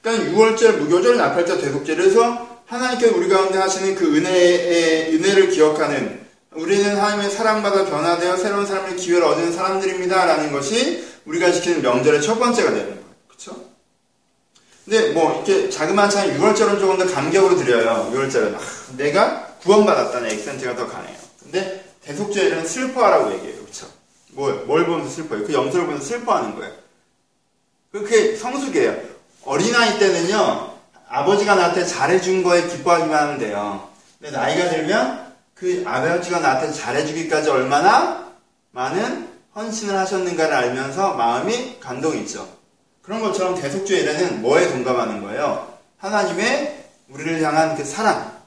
그러니까 0.01 0.31
6월절, 0.31 0.77
무교절, 0.77 1.17
나팔절, 1.17 1.62
대속죄를 1.62 2.05
해서 2.05 2.59
하나님께서 2.70 3.18
우리 3.18 3.28
가운데 3.28 3.58
하시는 3.58 3.96
그 3.96 4.16
은혜의 4.16 5.16
은혜를 5.16 5.50
기억하는 5.50 6.20
우리는 6.54 6.96
하나님의 6.96 7.32
사랑받아 7.32 7.86
변화되어 7.86 8.38
새로운 8.38 8.66
삶의 8.66 8.96
기회를 8.96 9.26
얻은 9.26 9.52
사람들입니다라는 9.52 10.52
것이 10.52 11.08
우리가 11.26 11.52
지키는 11.52 11.82
명절의 11.82 12.22
첫 12.22 12.38
번째가 12.38 12.70
되는 12.70 12.86
거예요. 12.88 13.06
그렇죠? 13.28 13.66
근데 14.86 15.12
뭐 15.12 15.36
이렇게 15.36 15.70
자그마치 15.70 16.18
한 16.18 16.38
6월절은 16.38 16.80
조금 16.80 16.98
더 16.98 17.06
감격으로 17.12 17.56
드려요. 17.58 18.12
6월절은 18.14 18.56
아, 18.56 18.60
내가 18.98 19.48
구원받았다는 19.62 20.30
액센트가 20.32 20.76
더 20.76 20.88
강해요. 20.88 21.18
근데 21.42 21.86
대속죄일은 22.04 22.66
슬퍼하라고 22.66 23.34
얘기해요. 23.34 23.62
그렇죠? 23.62 23.88
뭘, 24.32 24.66
뭘 24.66 24.86
보면서 24.86 25.10
슬퍼해요? 25.10 25.46
그 25.46 25.54
염소를 25.54 25.86
보면서 25.86 26.06
슬퍼하는 26.06 26.56
거예요. 26.56 26.74
그게 27.92 28.36
성숙이에요. 28.36 29.10
어린아이 29.46 30.00
때는요, 30.00 30.69
아버지가 31.10 31.56
나한테 31.56 31.86
잘해준 31.86 32.44
거에 32.44 32.68
기뻐하기만 32.68 33.24
하면 33.24 33.39
돼요. 33.39 33.89
근데 34.20 34.36
나이가 34.36 34.70
들면 34.70 35.34
그 35.56 35.84
아버지가 35.86 36.39
나한테 36.39 36.72
잘해주기까지 36.72 37.50
얼마나 37.50 38.30
많은 38.72 39.28
헌신을 39.56 39.98
하셨는가를 39.98 40.54
알면서 40.54 41.16
마음이 41.16 41.80
감동이 41.80 42.22
있죠. 42.22 42.48
그런 43.01 43.22
것처럼 43.22 43.60
대속죄일에는 43.60 44.42
뭐에 44.42 44.70
동감하는 44.70 45.22
거예요? 45.24 45.74
하나님의 45.98 46.86
우리를 47.10 47.42
향한 47.42 47.75
그 47.75 47.84
사랑. 47.84 48.39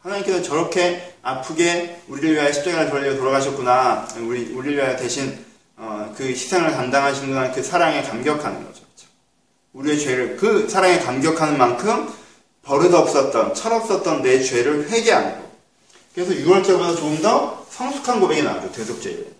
하나님께서 0.00 0.42
저렇게 0.42 1.16
아프게 1.22 2.02
우리를 2.08 2.34
위하여 2.34 2.52
십자가를 2.52 2.90
돌려 2.90 3.16
돌아가셨구나. 3.16 4.06
우리, 4.18 4.52
우리를 4.52 4.76
위하여 4.76 4.96
대신 4.96 5.44
어, 5.76 6.14
그 6.16 6.24
희생을 6.24 6.70
감당하시는구나. 6.72 7.50
그 7.50 7.62
사랑에 7.62 8.02
감격하는 8.02 8.64
거죠. 8.64 8.83
우리의 9.74 10.00
죄를 10.00 10.36
그 10.36 10.68
사랑에 10.68 10.98
감격하는 11.00 11.58
만큼 11.58 12.08
버릇 12.62 12.94
없었던, 12.94 13.54
철없었던 13.54 14.22
내 14.22 14.42
죄를 14.42 14.88
회개하는 14.88 15.32
거. 15.32 15.44
그래서 16.14 16.32
6월절보다 16.32 16.96
조금 16.96 17.20
더 17.20 17.66
성숙한 17.70 18.20
고백이 18.20 18.42
나오죠. 18.42 18.72
대속죄일. 18.72 19.34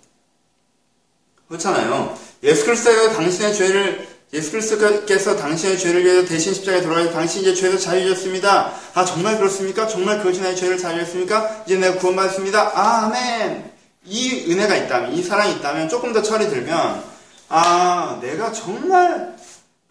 그렇잖아요. 1.49 2.19
예수 2.43 2.65
그리스도가 2.65 3.13
당신의 3.13 3.55
죄를 3.55 4.09
예수 4.33 4.51
그리스도께서 4.51 5.37
당신의 5.37 5.79
죄를 5.79 6.05
위해서 6.05 6.27
대신 6.27 6.53
십자가에 6.53 6.83
돌아가서 6.83 7.13
당신이 7.13 7.45
이제 7.45 7.55
죄에서 7.55 7.79
자유해졌습니다. 7.79 8.73
아 8.95 9.05
정말 9.05 9.39
그렇습니까? 9.39 9.87
정말 9.87 10.19
그것이 10.19 10.41
나의 10.41 10.57
죄를 10.57 10.77
자유했습니까? 10.77 11.63
이제 11.67 11.77
내가 11.77 11.97
구원받았습니다. 11.99 12.73
아멘. 12.75 13.73
이 14.07 14.51
은혜가 14.51 14.77
있다면, 14.77 15.13
이 15.15 15.23
사랑이 15.23 15.55
있다면 15.55 15.89
조금 15.89 16.13
더 16.13 16.21
철이 16.21 16.49
들면 16.51 17.05
아 17.49 18.19
내가 18.21 18.51
정말 18.53 19.34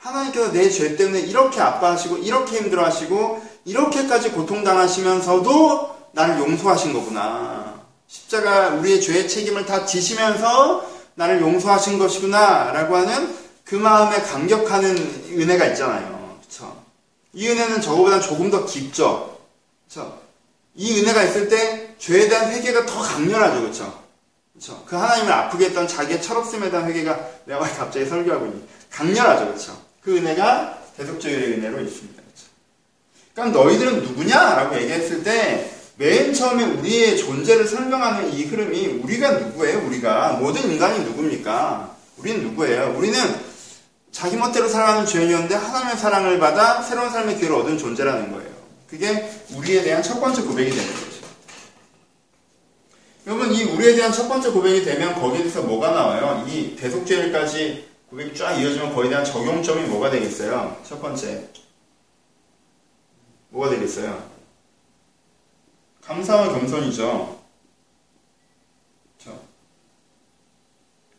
하나님께서 0.03 0.51
내 0.51 0.69
죄 0.69 0.95
때문에 0.97 1.19
이렇게 1.21 1.61
아파하시고 1.61 2.17
이렇게 2.17 2.57
힘들어하시고 2.57 3.41
이렇게까지 3.65 4.31
고통당하시면서도 4.31 5.95
나를 6.11 6.39
용서하신 6.39 6.93
거구나. 6.93 7.81
십자가 8.07 8.69
우리의 8.69 9.01
죄의 9.01 9.27
책임을 9.29 9.65
다 9.65 9.85
지시면서 9.85 10.85
나를 11.15 11.41
용서하신 11.41 11.97
것이구나 11.99 12.71
라고 12.71 12.97
하는 12.97 13.33
그 13.63 13.75
마음에 13.75 14.21
감격하는 14.21 14.97
은혜가 15.39 15.65
있잖아요. 15.67 16.37
그쵸? 16.41 16.75
이 17.31 17.47
은혜는 17.47 17.81
저거보다 17.81 18.19
조금 18.19 18.51
더 18.51 18.65
깊죠. 18.65 19.37
그쵸? 19.87 20.19
이 20.75 20.99
은혜가 20.99 21.23
있을 21.23 21.47
때 21.47 21.95
죄에 21.97 22.27
대한 22.27 22.51
회개가 22.51 22.85
더 22.85 22.99
강렬하죠. 22.99 23.61
그쵸? 23.61 24.03
그쵸? 24.53 24.83
그 24.85 24.95
하나님을 24.95 25.31
아프게 25.31 25.65
했던 25.65 25.87
자기의 25.87 26.21
철없음에 26.21 26.69
대한 26.69 26.87
회개가 26.89 27.17
내가 27.45 27.61
갑자기 27.61 28.05
설교하고 28.05 28.47
있니? 28.47 28.67
강렬하죠. 28.91 29.53
그쵸? 29.53 29.77
그 30.03 30.17
은혜가 30.17 30.79
대속죄의 30.97 31.53
은혜로 31.53 31.81
있습니다. 31.81 32.21
그쵸? 32.21 32.47
그러니까 33.33 33.63
너희들은 33.63 34.03
누구냐? 34.03 34.55
라고 34.55 34.75
얘기했을 34.77 35.23
때 35.23 35.73
맨 35.95 36.33
처음에 36.33 36.63
우리의 36.63 37.17
존재를 37.17 37.67
설명하는 37.67 38.33
이 38.33 38.45
흐름이 38.45 39.01
우리가 39.03 39.31
누구예요? 39.33 39.85
우리가 39.85 40.33
모든 40.33 40.63
인간이 40.71 41.03
누굽니까? 41.05 41.95
우리는 42.17 42.43
누구예요? 42.43 42.95
우리는 42.97 43.19
자기 44.11 44.35
멋대로 44.35 44.67
살아가는 44.67 45.05
죄인이었는데 45.05 45.55
하나님의 45.55 45.97
사랑을 45.97 46.39
받아 46.39 46.81
새로운 46.81 47.11
삶의 47.11 47.37
기회를 47.37 47.55
얻은 47.57 47.77
존재라는 47.77 48.31
거예요. 48.31 48.49
그게 48.89 49.29
우리에 49.55 49.83
대한 49.83 50.01
첫 50.01 50.19
번째 50.19 50.41
고백이 50.41 50.71
되는 50.71 50.85
거죠. 50.85 51.13
여러분 53.27 53.51
이 53.53 53.63
우리에 53.63 53.95
대한 53.95 54.11
첫 54.11 54.27
번째 54.27 54.49
고백이 54.49 54.83
되면 54.83 55.13
거기에서 55.15 55.61
뭐가 55.61 55.91
나와요? 55.91 56.45
이 56.49 56.75
대속죄일까지 56.75 57.87
고백이 58.13 58.35
쫙 58.35 58.53
이어지면 58.53 58.93
거기에 58.93 59.09
대한 59.09 59.25
적용점이 59.25 59.87
뭐가 59.87 60.11
되겠어요? 60.11 60.79
첫 60.87 61.01
번째 61.01 61.49
뭐가 63.49 63.71
되겠어요? 63.71 64.23
감사와 66.03 66.49
겸손이죠. 66.49 67.41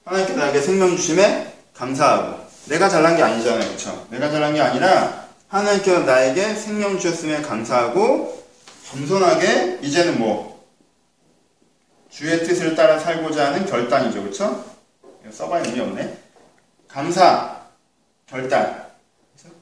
하나님께 0.04 0.34
나에게 0.34 0.60
생명 0.60 0.90
주심에 0.96 1.52
감사하고 1.72 2.46
내가 2.66 2.88
잘난 2.88 3.16
게 3.16 3.24
아니잖아요. 3.24 3.66
그렇죠? 3.66 4.06
내가 4.10 4.30
잘난 4.30 4.54
게 4.54 4.60
아니라 4.60 5.28
하나님께서 5.48 6.00
나에게 6.00 6.54
생명 6.54 7.00
주셨음에 7.00 7.42
감사하고 7.42 8.44
겸손하게 8.90 9.80
이제는 9.82 10.20
뭐 10.20 10.64
주의 12.08 12.38
뜻을 12.44 12.76
따라 12.76 13.00
살고자 13.00 13.46
하는 13.46 13.66
결단이죠. 13.66 14.22
그렇죠? 14.22 14.64
써봐야 15.32 15.64
의미 15.64 15.80
없네. 15.80 16.23
감사, 16.94 17.60
결단. 18.24 18.86
그렇죠? 19.36 19.56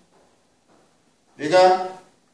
내가 1.37 1.89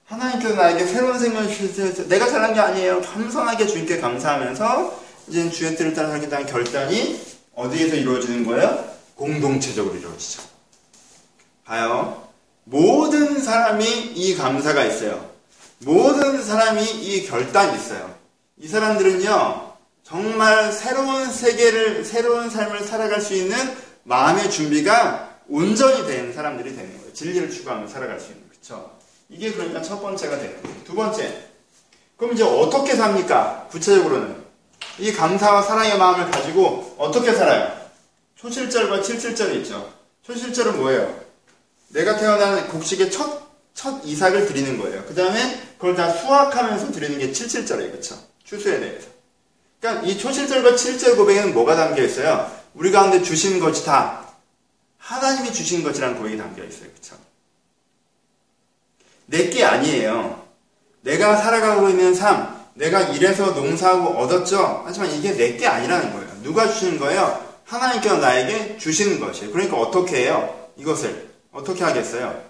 하나님께서 0.06 0.56
나에게 0.56 0.86
새로운 0.86 1.16
생명을 1.20 1.54
주셔서 1.54 2.08
내가 2.08 2.26
잘한 2.26 2.52
게 2.52 2.58
아니에요. 2.58 3.00
겸손하게 3.02 3.68
주님께 3.68 4.00
감사하면서 4.00 5.00
이제 5.28 5.48
주의 5.50 5.76
뜻을 5.76 5.94
따라 5.94 6.10
살겠다는 6.10 6.46
결단이 6.46 7.20
어디에서 7.54 7.94
이루어지는 7.94 8.44
거예요? 8.44 8.92
공동체적으로 9.14 9.94
이루어지죠. 9.94 10.42
봐요. 11.64 12.28
모든 12.64 13.40
사람이 13.40 13.84
이 14.16 14.34
감사가 14.34 14.84
있어요. 14.84 15.30
모든 15.78 16.42
사람이 16.42 16.82
이 16.82 17.24
결단이 17.24 17.78
있어요. 17.78 18.16
이 18.56 18.66
사람들은요, 18.66 19.74
정말 20.02 20.72
새로운 20.72 21.30
세계를, 21.30 22.04
새로운 22.04 22.50
삶을 22.50 22.82
살아갈 22.82 23.20
수 23.20 23.34
있는 23.34 23.56
마음의 24.08 24.50
준비가 24.50 25.36
온전히 25.48 26.06
된 26.06 26.32
사람들이 26.32 26.74
되는 26.74 26.96
거예요. 26.98 27.12
진리를 27.12 27.50
추구하며 27.50 27.86
살아갈 27.86 28.18
수 28.18 28.32
있는. 28.32 28.48
그쵸? 28.48 28.98
이게 29.28 29.52
그러니까 29.52 29.82
첫 29.82 30.00
번째가 30.00 30.38
되는 30.38 30.62
거예요. 30.62 30.76
두 30.84 30.94
번째. 30.94 31.44
그럼 32.16 32.32
이제 32.32 32.42
어떻게 32.42 32.96
삽니까? 32.96 33.68
구체적으로는. 33.70 34.48
이 34.98 35.12
감사와 35.12 35.62
사랑의 35.62 35.98
마음을 35.98 36.30
가지고 36.30 36.96
어떻게 36.98 37.32
살아요? 37.32 37.78
초실절과 38.36 39.02
칠칠절이 39.02 39.58
있죠. 39.58 39.92
초실절은 40.22 40.78
뭐예요? 40.78 41.20
내가 41.88 42.16
태어난 42.16 42.66
곡식의 42.68 43.10
첫, 43.10 43.42
첫 43.74 44.00
이삭을 44.04 44.46
드리는 44.46 44.78
거예요. 44.78 45.04
그 45.06 45.14
다음에 45.14 45.62
그걸 45.76 45.94
다 45.94 46.10
수확하면서 46.10 46.92
드리는 46.92 47.18
게 47.18 47.30
칠칠절이에요. 47.30 47.92
그쵸? 47.92 48.16
추수에 48.44 48.80
대해서. 48.80 49.08
그러니까 49.80 50.06
이 50.06 50.18
초실절과 50.18 50.76
칠절 50.76 51.16
고백에는 51.16 51.52
뭐가 51.52 51.76
담겨 51.76 52.02
있어요? 52.02 52.57
우리 52.74 52.90
가운데 52.92 53.22
주신 53.22 53.60
것이 53.60 53.84
다 53.84 54.24
하나님이 54.98 55.52
주신 55.52 55.82
것이라는 55.82 56.16
고백이 56.16 56.36
담겨 56.36 56.64
있어요. 56.64 56.90
그쵸? 56.94 57.16
내게 59.26 59.64
아니에요. 59.64 60.46
내가 61.02 61.36
살아가고 61.36 61.88
있는 61.88 62.14
삶, 62.14 62.58
내가 62.74 63.00
일해서 63.02 63.52
농사하고 63.52 64.18
얻었죠. 64.18 64.82
하지만 64.86 65.10
이게 65.10 65.32
내게 65.32 65.66
아니라는 65.66 66.12
거예요. 66.12 66.42
누가 66.42 66.68
주시는 66.68 66.98
거예요? 66.98 67.46
하나님께서 67.64 68.18
나에게 68.18 68.78
주시는 68.78 69.20
것이에요. 69.20 69.52
그러니까 69.52 69.76
어떻게 69.76 70.24
해요? 70.24 70.70
이것을 70.76 71.28
어떻게 71.52 71.84
하겠어요? 71.84 72.48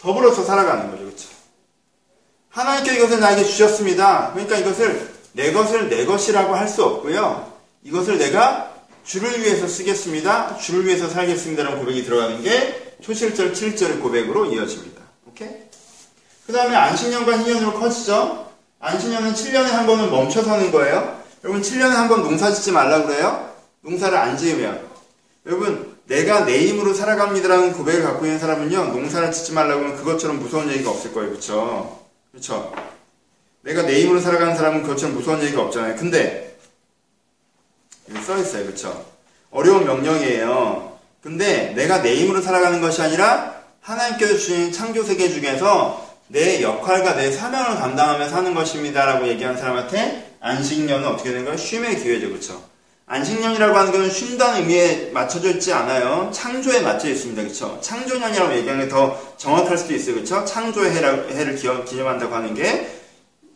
더불어서 0.00 0.44
살아가는 0.44 0.90
거죠. 0.90 1.04
그렇죠? 1.04 1.28
하나님께 2.50 2.96
이것을 2.96 3.20
나에게 3.20 3.44
주셨습니다. 3.44 4.32
그러니까 4.32 4.56
이것을 4.58 5.14
내 5.32 5.52
것을 5.52 5.88
내 5.88 6.04
것이라고 6.04 6.54
할 6.54 6.68
수 6.68 6.84
없고요. 6.84 7.53
이것을 7.84 8.18
내가 8.18 8.72
주를 9.04 9.40
위해서 9.42 9.68
쓰겠습니다. 9.68 10.56
주를 10.56 10.86
위해서 10.86 11.08
살겠습니다라는 11.08 11.78
고백이 11.78 12.04
들어가는 12.04 12.42
게 12.42 12.94
초실절 13.02 13.52
7절의 13.52 14.00
고백으로 14.00 14.46
이어집니다. 14.46 15.02
오케이? 15.28 15.48
그 16.46 16.52
다음에 16.52 16.74
안식년과 16.74 17.38
희년으로 17.38 17.74
커지죠? 17.74 18.50
안식년은 18.80 19.34
7년에 19.34 19.70
한 19.70 19.86
번은 19.86 20.10
멈춰 20.10 20.42
서는 20.42 20.70
거예요. 20.72 21.22
여러분 21.44 21.60
7년에 21.62 21.90
한 21.90 22.08
번 22.08 22.22
농사 22.22 22.50
짓지 22.50 22.72
말라 22.72 23.04
그래요? 23.04 23.50
농사를 23.82 24.16
안 24.16 24.36
지으면 24.36 24.80
여러분 25.46 25.94
내가 26.06 26.46
내 26.46 26.66
힘으로 26.66 26.94
살아갑니다라는 26.94 27.74
고백을 27.74 28.02
갖고 28.02 28.24
있는 28.24 28.38
사람은요 28.38 28.86
농사를 28.86 29.30
짓지 29.30 29.52
말라고 29.52 29.82
하면 29.82 29.96
그것처럼 29.96 30.38
무서운 30.38 30.70
얘기가 30.70 30.90
없을 30.90 31.12
거예요 31.12 31.32
그쵸? 31.32 32.00
그쵸? 32.32 32.72
내가 33.60 33.82
내 33.82 34.00
힘으로 34.00 34.20
살아가는 34.20 34.56
사람은 34.56 34.82
그것처럼 34.82 35.14
무서운 35.14 35.42
얘기가 35.42 35.60
없잖아요 35.62 35.96
근데 35.96 36.53
써 38.24 38.36
있어요 38.38 38.66
그쵸? 38.66 39.04
어려운 39.50 39.84
명령이에요 39.84 40.98
근데 41.22 41.72
내가 41.74 42.02
내 42.02 42.16
힘으로 42.16 42.40
살아가는 42.42 42.80
것이 42.80 43.00
아니라 43.02 43.54
하나님께서 43.80 44.34
주신 44.34 44.72
창조 44.72 45.02
세계 45.02 45.28
중에서 45.28 46.04
내 46.28 46.62
역할과 46.62 47.16
내 47.16 47.30
사명을 47.30 47.76
감당하며 47.76 48.28
사는 48.28 48.54
것입니다라고 48.54 49.28
얘기한 49.28 49.56
사람한테 49.56 50.36
안식년은 50.40 51.06
어떻게 51.06 51.30
되는 51.30 51.44
거예요? 51.44 51.56
쉼의 51.56 52.02
기회죠 52.02 52.30
그쵸? 52.30 52.62
안식년이라고 53.06 53.76
하는 53.76 53.92
것은 53.92 54.10
쉰다는 54.10 54.60
의미에 54.60 55.10
맞춰져 55.12 55.50
있지 55.50 55.72
않아요. 55.74 56.30
창조에 56.32 56.80
맞춰 56.80 57.08
있습니다. 57.08 57.42
그쵸? 57.42 57.78
창조년이라고 57.82 58.54
얘기하는 58.56 58.86
게 58.86 58.90
더 58.90 59.20
정확할 59.36 59.76
수도 59.76 59.94
있어요. 59.94 60.14
그쵸? 60.14 60.42
창조의 60.46 60.90
해라, 60.92 61.10
해를 61.30 61.54
기념한다고 61.84 62.34
하는 62.34 62.54
게 62.54 62.90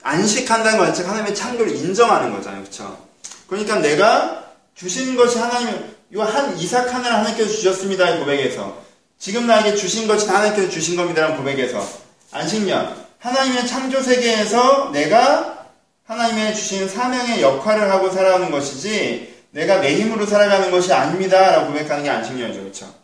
안식한다는 0.03 0.79
건즉 0.79 1.09
하나님의 1.09 1.35
창조를 1.35 1.75
인정하는 1.75 2.31
거잖아요. 2.31 2.63
그쵸? 2.63 3.08
그러니까 3.49 3.81
내가 3.81 4.45
주신 4.75 5.17
것이 5.17 5.39
하나님, 5.39 5.97
이한 6.15 6.57
이삭 6.57 6.95
하나를 6.95 7.17
하나님께서 7.17 7.51
주셨습니다. 7.51 8.09
이 8.11 8.19
고백에서. 8.21 8.81
지금 9.19 9.47
나에게 9.47 9.75
주신 9.75 10.07
것이 10.07 10.29
하나님께서 10.29 10.69
주신 10.69 10.97
겁니다라는 10.97 11.37
고백에서. 11.37 11.85
안식년. 12.31 13.09
하나님의 13.19 13.67
창조 13.67 14.01
세계에서 14.01 14.91
내가 14.93 15.67
하나님의 16.05 16.55
주신 16.55 16.89
사명의 16.89 17.43
역할을 17.43 17.91
하고 17.91 18.11
살아가는 18.11 18.51
것이지 18.51 19.37
내가 19.51 19.81
내 19.81 19.97
힘으로 19.97 20.25
살아가는 20.25 20.71
것이 20.71 20.93
아닙니다. 20.93 21.51
라고 21.51 21.69
고백하는 21.69 22.05
게 22.05 22.11
안식년이죠. 22.11 22.65
그쵸? 22.65 22.95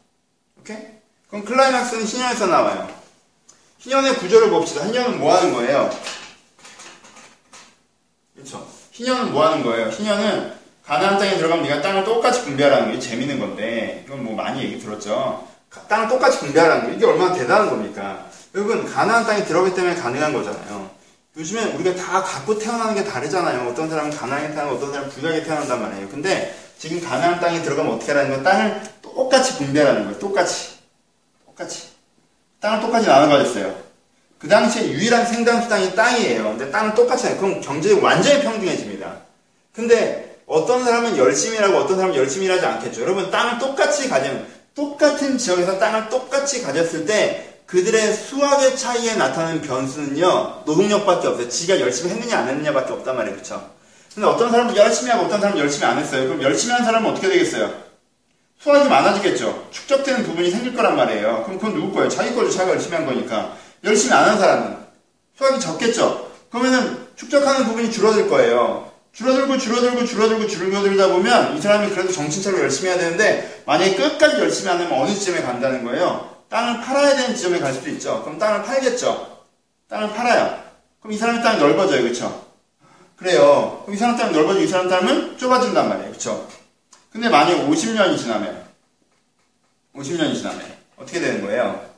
오케이? 0.61 0.79
그럼 1.29 1.45
클라이막스는 1.45 2.05
희년에서 2.05 2.47
나와요. 2.47 2.89
희년의 3.79 4.17
구조를 4.19 4.51
봅시다. 4.51 4.87
희년은 4.87 5.19
뭐 5.19 5.35
하는 5.35 5.53
거예요? 5.53 5.91
그쵸? 8.37 8.84
희년은 8.95 9.33
뭐 9.33 9.45
하는 9.45 9.65
거예요? 9.65 9.89
희년은 9.89 10.53
가나안 10.85 11.19
땅에 11.19 11.37
들어가면 11.37 11.65
네가 11.65 11.83
땅을 11.83 12.05
똑같이 12.05 12.45
분배하라는 12.45 12.93
게 12.93 13.01
재밌는 13.01 13.41
건데 13.41 14.05
이건 14.07 14.25
뭐 14.25 14.37
많이 14.37 14.63
얘기 14.63 14.79
들었죠. 14.79 15.49
땅을 15.89 16.09
똑같이 16.09 16.39
분배하라는 16.39 16.85
거 16.87 16.93
이게 16.93 17.05
얼마나 17.05 17.35
대단한 17.35 17.69
겁니까? 17.69 18.27
여러분 18.55 18.87
가나안 18.87 19.27
땅에 19.27 19.45
들어가기 19.45 19.75
때문에 19.75 19.97
가능한 19.97 20.33
거잖아요. 20.33 20.91
요즘에 21.37 21.73
우리가 21.73 21.97
다 21.97 22.23
갖고 22.23 22.57
태어나는 22.57 22.95
게 22.95 23.03
다르잖아요. 23.03 23.69
어떤 23.69 23.91
사람은 23.91 24.17
가난하게 24.17 24.55
태어나고 24.55 24.77
어떤 24.77 24.93
사람은 24.93 25.11
부자하게 25.11 25.43
태어난단 25.43 25.83
말이에요. 25.83 26.09
근데 26.09 26.57
지금 26.79 27.01
가난한 27.01 27.41
땅에 27.41 27.63
들어가면 27.63 27.95
어떻게 27.95 28.13
하라는 28.13 28.31
거예요? 28.31 28.45
땅을 28.45 28.83
똑같이 29.03 29.57
분배하라는 29.57 30.05
거예요. 30.05 30.19
똑같이. 30.21 30.75
똑같이. 31.45 31.89
땅을 32.61 32.81
똑같이 32.81 33.09
나눠 33.09 33.29
가졌어요. 33.29 33.84
그 34.45 34.51
당시에 34.51 34.91
유일한 34.91 35.25
생존 35.25 35.63
수단이 35.63 35.95
땅이에요. 35.95 36.45
근데 36.45 36.71
땅을 36.71 36.95
똑같이 36.95 37.27
해요. 37.29 37.39
그럼 37.41 37.63
경제가 37.63 37.99
완전히 38.03 38.43
평등해집니다. 38.43 39.21
근데 39.75 40.37
어떤 40.47 40.85
사람은 40.85 41.17
열심히 41.17 41.57
일하고 41.57 41.79
어떤 41.79 41.97
사람은 41.97 42.15
열심히 42.15 42.45
일하지 42.45 42.67
않겠죠. 42.67 43.01
여러분 43.01 43.31
땅을 43.31 43.59
똑같이 43.59 44.07
가지면 44.07 44.47
똑같은 44.75 45.39
지역에서 45.39 45.79
땅을 45.79 46.11
똑같이 46.11 46.61
가졌을 46.61 47.07
때 47.07 47.55
그들의 47.65 48.13
수학의 48.13 48.77
차이에 48.77 49.15
나타나는 49.15 49.63
변수는요, 49.63 50.65
노동력밖에 50.67 51.29
없어요. 51.29 51.49
지가 51.49 51.81
열심히 51.81 52.11
했느냐 52.11 52.41
안 52.41 52.49
했느냐밖에 52.49 52.93
없단 52.93 53.17
말이에요. 53.17 53.39
그쵸? 53.39 53.71
근데 54.15 54.29
어떤 54.29 54.51
사람은 54.51 54.77
열심히 54.77 55.11
하고 55.11 55.25
어떤 55.25 55.41
사람은 55.41 55.59
열심히 55.59 55.87
안 55.87 55.97
했어요. 55.97 56.25
그럼 56.25 56.43
열심히 56.43 56.75
한 56.75 56.85
사람은 56.85 57.11
어떻게 57.11 57.29
되겠어요? 57.31 57.73
수학이 58.61 58.91
많아지겠죠. 58.91 59.69
축적되는 59.71 60.25
부분이 60.25 60.51
생길 60.51 60.77
거란 60.77 60.97
말이에요. 60.97 61.45
그럼 61.45 61.59
그건 61.59 61.75
누구 61.75 61.95
거예요? 61.95 62.11
자기 62.11 62.35
거죠. 62.35 62.51
자기가 62.51 62.75
열심히 62.75 62.97
한 62.97 63.07
거니까. 63.07 63.64
열심히 63.85 64.15
안 64.15 64.29
한 64.31 64.39
사람은 64.39 64.77
수학이 65.37 65.61
적겠죠. 65.61 66.31
그러면은 66.51 67.07
축적하는 67.17 67.67
부분이 67.67 67.91
줄어들 67.91 68.29
거예요. 68.29 68.93
줄어들고 69.13 69.59
줄어들고 69.59 70.05
줄어들고 70.05 70.47
줄어들다 70.49 71.09
보면 71.09 71.57
이 71.57 71.61
사람이 71.61 71.91
그래도 71.91 72.13
정신차리고 72.13 72.63
열심히 72.63 72.91
해야 72.91 72.99
되는데 72.99 73.63
만약에 73.67 73.95
끝까지 73.95 74.39
열심히 74.41 74.71
안 74.71 74.81
하면 74.81 74.93
어느 75.01 75.13
지점에 75.15 75.43
간다는 75.43 75.85
거예요. 75.85 76.35
땅을 76.49 76.81
팔아야 76.83 77.17
되는 77.17 77.35
지점에 77.37 77.59
갈 77.61 77.73
수도 77.73 77.89
있죠. 77.91 78.23
그럼 78.23 78.39
땅을 78.39 78.65
팔겠죠. 78.65 79.39
땅을 79.89 80.11
팔아요. 80.15 80.63
그럼 81.01 81.13
이 81.13 81.19
사람의 81.19 81.43
땅이 81.43 81.59
넓어져요. 81.61 82.03
그렇죠? 82.03 82.45
그래요. 83.17 83.83
그럼 83.85 83.95
이 83.95 83.99
사람 83.99 84.17
땅이 84.17 84.33
넓어지고 84.33 84.65
이 84.65 84.69
사람 84.69 84.89
땅은 84.89 85.39
좁아진단 85.39 85.89
말이에요. 85.89 86.09
그렇죠? 86.11 86.49
근데 87.13 87.29
만약에 87.29 87.67
50년이 87.67 88.19
지나면 88.19 88.65
50년이 89.95 90.35
지나면 90.35 90.61
어떻게 90.97 91.21
되는 91.21 91.43
거예요? 91.43 91.94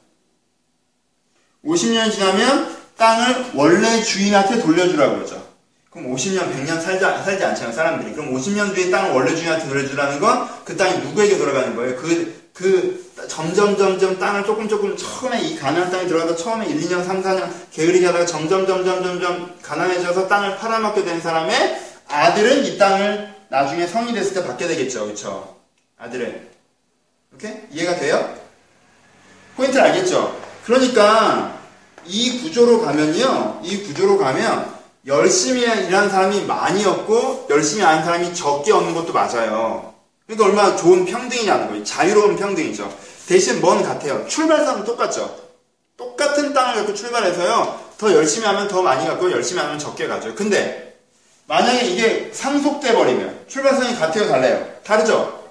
50년이 1.66 2.12
지나면 2.12 2.76
땅을 2.96 3.50
원래 3.54 4.02
주인한테 4.02 4.60
돌려주라고 4.60 5.16
그러죠. 5.16 5.46
그럼 5.90 6.14
50년, 6.14 6.52
100년 6.52 6.80
살지, 6.80 7.00
살지 7.00 7.44
않잖아요, 7.44 7.74
사람들이. 7.74 8.12
그럼 8.14 8.34
50년 8.34 8.74
뒤에 8.74 8.90
땅을 8.90 9.12
원래 9.12 9.34
주인한테 9.34 9.68
돌려주라는 9.68 10.20
건 10.20 10.56
그 10.66 10.76
땅이 10.76 10.98
누구에게 10.98 11.38
돌아가는 11.38 11.76
거예요? 11.76 11.96
그, 11.96 12.50
그 12.52 13.12
점점 13.28 13.76
점점 13.78 14.18
땅을 14.18 14.44
조금 14.44 14.68
조금 14.68 14.96
처음에 14.96 15.40
이 15.40 15.56
가나안 15.56 15.90
땅에 15.90 16.06
들어가서 16.06 16.34
처음에 16.34 16.66
1, 16.66 16.80
2년, 16.80 17.04
3, 17.04 17.22
4년 17.22 17.48
게으르게 17.70 18.04
하다가 18.06 18.26
점점 18.26 18.66
점점 18.66 19.02
점점 19.02 19.54
가난해져서 19.62 20.26
땅을 20.26 20.56
팔아먹게 20.56 21.04
된 21.04 21.20
사람의 21.20 21.80
아들은 22.08 22.64
이 22.66 22.76
땅을 22.76 23.32
나중에 23.48 23.86
성이 23.86 24.12
됐을 24.12 24.34
때 24.34 24.44
받게 24.44 24.66
되겠죠. 24.66 25.04
그렇죠? 25.04 25.56
아들은. 25.98 26.48
오케이? 27.34 27.54
이해가 27.70 27.94
돼요? 27.96 28.34
포인트를 29.56 29.86
알겠죠? 29.86 30.36
그러니까 30.64 31.55
이 32.08 32.40
구조로 32.42 32.82
가면요. 32.82 33.60
이 33.64 33.82
구조로 33.84 34.18
가면 34.18 34.74
열심히 35.06 35.62
일하는 35.62 36.10
사람이 36.10 36.44
많이 36.44 36.84
없고 36.84 37.46
열심히 37.50 37.82
하는 37.82 38.04
사람이 38.04 38.34
적게 38.34 38.72
얻는 38.72 38.94
것도 38.94 39.12
맞아요. 39.12 39.94
그러니까 40.26 40.46
얼마나 40.46 40.76
좋은 40.76 41.04
평등이냐는 41.04 41.68
거예요. 41.68 41.84
자유로운 41.84 42.36
평등이죠. 42.36 42.92
대신 43.28 43.60
뭔 43.60 43.82
같아요. 43.82 44.26
출발선은 44.26 44.84
똑같죠. 44.84 45.36
똑같은 45.96 46.52
땅을 46.52 46.74
갖고 46.74 46.94
출발해서요. 46.94 47.80
더 47.98 48.12
열심히 48.12 48.46
하면 48.46 48.68
더 48.68 48.82
많이 48.82 49.06
갖고 49.06 49.30
열심히 49.30 49.60
하면 49.62 49.78
적게 49.78 50.06
가죠. 50.08 50.34
근데 50.34 50.96
만약에 51.46 51.86
이게 51.86 52.30
상속돼 52.32 52.92
버리면 52.94 53.44
출발선이 53.48 53.96
같아요, 53.96 54.28
달라요? 54.28 54.66
다르죠. 54.84 55.44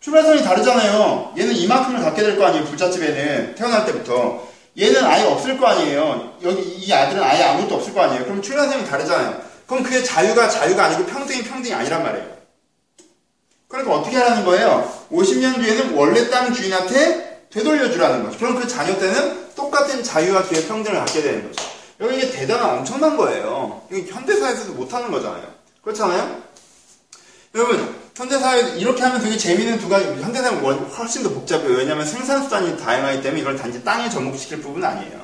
출발선이 0.00 0.42
다르잖아요. 0.44 1.34
얘는 1.36 1.54
이만큼을 1.54 2.00
갖게 2.00 2.22
될 2.22 2.36
거 2.36 2.46
아니에요. 2.46 2.64
부잣집에는 2.66 3.54
태어날 3.56 3.84
때부터. 3.86 4.51
얘는 4.78 5.04
아예 5.04 5.24
없을 5.24 5.58
거 5.58 5.66
아니에요. 5.66 6.38
여기 6.42 6.62
이 6.62 6.92
아들은 6.92 7.22
아예 7.22 7.44
아무것도 7.44 7.76
없을 7.76 7.92
거 7.92 8.02
아니에요. 8.02 8.24
그럼 8.24 8.40
출발선이 8.40 8.86
다르잖아요. 8.86 9.42
그럼 9.66 9.82
그게 9.82 10.02
자유가 10.02 10.48
자유가 10.48 10.84
아니고 10.84 11.06
평등이 11.06 11.44
평등이 11.44 11.74
아니란 11.74 12.02
말이에요. 12.02 12.32
그러니까 13.68 13.94
어떻게 13.94 14.16
하라는 14.16 14.44
거예요? 14.44 15.06
50년 15.10 15.60
뒤에는 15.60 15.94
원래 15.94 16.28
땅 16.28 16.52
주인한테 16.52 17.46
되돌려주라는 17.50 18.24
거죠. 18.24 18.38
그럼 18.38 18.60
그 18.60 18.66
자녀 18.66 18.98
때는 18.98 19.54
똑같은 19.54 20.02
자유와 20.02 20.44
기회 20.44 20.66
평등을 20.66 20.98
갖게 20.98 21.22
되는 21.22 21.48
거죠. 21.48 21.64
여기 22.00 22.16
이게 22.16 22.30
대단한 22.30 22.78
엄청난 22.78 23.16
거예요. 23.16 23.82
이게 23.90 24.10
현대사에서도 24.10 24.72
못하는 24.72 25.10
거잖아요. 25.10 25.44
그렇잖아요? 25.82 26.42
여러분, 27.54 28.01
현대사회 28.14 28.78
이렇게 28.78 29.02
하면 29.02 29.22
되게 29.22 29.36
재미있는 29.36 29.78
두 29.78 29.88
가지, 29.88 30.06
현대사회는 30.06 30.62
훨씬 30.62 31.22
더 31.22 31.30
복잡해요. 31.30 31.76
왜냐하면 31.76 32.04
생산수단이 32.04 32.78
다양하기 32.78 33.22
때문에 33.22 33.40
이걸 33.40 33.56
단지 33.56 33.82
땅에 33.82 34.10
접목시킬 34.10 34.60
부분은 34.60 34.86
아니에요. 34.86 35.22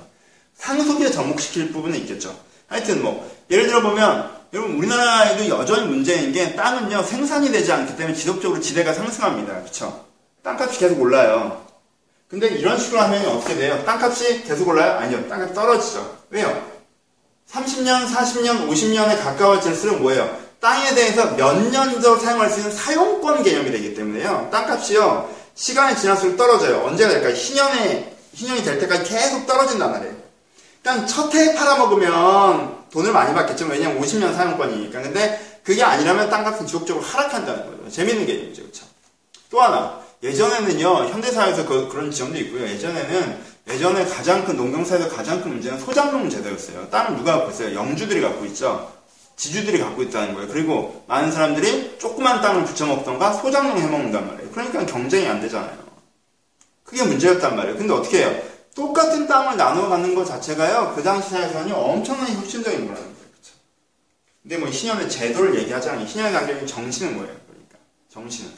상속에 0.57 1.11
접목시킬 1.11 1.73
부분은 1.73 1.99
있겠죠. 2.01 2.35
하여튼 2.67 3.03
뭐, 3.03 3.31
예를 3.51 3.67
들어 3.67 3.83
보면, 3.83 4.39
여러분 4.55 4.77
우리나라에도 4.77 5.47
여전히 5.49 5.87
문제인 5.89 6.33
게 6.33 6.57
땅은요 6.57 7.03
생산이 7.03 7.53
되지 7.53 7.71
않기 7.71 7.97
때문에 7.97 8.17
지속적으로 8.17 8.61
지대가 8.61 8.95
상승합니다. 8.95 9.63
그쵸? 9.63 10.07
땅값이 10.43 10.79
계속 10.79 11.01
올라요. 11.01 11.67
근데 12.29 12.49
이런 12.49 12.79
식으로 12.79 13.01
하면 13.03 13.27
어떻게 13.27 13.55
돼요? 13.55 13.83
땅값이 13.85 14.45
계속 14.45 14.69
올라요? 14.69 14.99
아니요. 14.99 15.29
땅값이 15.29 15.55
떨어지죠. 15.55 16.19
왜요? 16.31 16.67
30년, 17.51 18.07
40년, 18.07 18.69
50년에 18.69 19.23
가까워질수록 19.23 20.01
뭐예요? 20.01 20.48
땅에 20.61 20.95
대해서 20.95 21.27
몇 21.37 21.71
년 21.71 22.01
더 22.01 22.19
사용할 22.19 22.51
수 22.51 22.61
있는 22.61 22.75
사용권 22.75 23.43
개념이 23.43 23.71
되기 23.71 23.95
때문에요. 23.95 24.49
땅값이요. 24.51 25.29
시간이 25.55 25.97
지날수록 25.97 26.37
떨어져요. 26.37 26.85
언제가 26.85 27.11
될까요? 27.11 27.33
희년에, 27.35 28.17
희년이 28.35 28.63
될 28.65 28.79
때까지 28.79 29.05
계속 29.11 29.47
떨어진단 29.47 29.91
말이에요. 29.93 30.15
그러니까 30.83 31.07
첫 31.07 31.35
해에 31.35 31.55
팔아먹으면 31.55 32.77
돈을 32.91 33.13
많이 33.13 33.35
받겠죠. 33.35 33.67
왜냐면 33.67 34.01
50년 34.01 34.35
사용권이니까. 34.35 35.03
근데 35.03 35.61
그게 35.65 35.83
아니라면 35.83 36.31
땅 36.31 36.45
값은 36.45 36.67
지속적으로 36.67 37.05
하락한다는 37.05 37.67
거예요. 37.67 37.91
재밌는 37.91 38.27
개념이죠. 38.27 38.63
그렇죠? 38.63 38.87
또 39.51 39.61
하나 39.61 40.01
예전에는요 40.23 41.09
현대사회에서 41.11 41.67
그, 41.67 41.91
런 41.95 42.11
지점도 42.11 42.39
있고요. 42.39 42.67
예전에는 42.67 43.39
예전에 43.71 44.05
가장 44.07 44.45
큰 44.45 44.57
농경사에서 44.57 45.09
가장 45.09 45.41
큰 45.43 45.51
문제는 45.53 45.79
소장농 45.79 46.31
제도였어요. 46.31 46.89
땅을 46.91 47.19
누가 47.19 47.37
갖고 47.39 47.51
있어요? 47.51 47.75
영주들이 47.75 48.21
갖고 48.23 48.45
있죠. 48.47 48.91
지주들이 49.39 49.79
갖고 49.79 50.03
있다는 50.03 50.35
거예요. 50.35 50.49
그리고 50.49 51.05
많은 51.07 51.31
사람들이 51.31 51.97
조그만 51.99 52.43
땅을 52.43 52.65
붙여먹던가 52.65 53.35
소장농 53.35 53.79
해먹는단 53.79 54.27
말이에요. 54.27 54.51
그러니까 54.51 54.85
경쟁이 54.85 55.27
안 55.29 55.41
되잖아요. 55.41 55.79
그게 56.83 57.05
문제였단 57.05 57.55
말이에요. 57.55 57.79
근데 57.79 57.95
어떻게 57.95 58.25
해요? 58.25 58.43
똑같은 58.75 59.27
땅을 59.29 59.57
갖는 59.57 60.15
것 60.15 60.25
자체가요, 60.25 60.93
그 60.95 61.03
당시 61.03 61.31
사회에서는 61.31 61.73
엄청나게 61.73 62.33
혁신적인 62.35 62.81
거라는 62.81 63.03
거예요. 63.03 63.17
그렇죠? 63.31 63.53
근데 64.43 64.59
뭐 64.59 64.71
신현의 64.71 65.09
제도를 65.09 65.57
얘기하자면 65.61 66.07
신현의 66.07 66.33
단계적인 66.33 66.67
정신은 66.67 67.15
뭐예요? 67.15 67.35
그러니까 67.47 67.79
정신은 68.09 68.51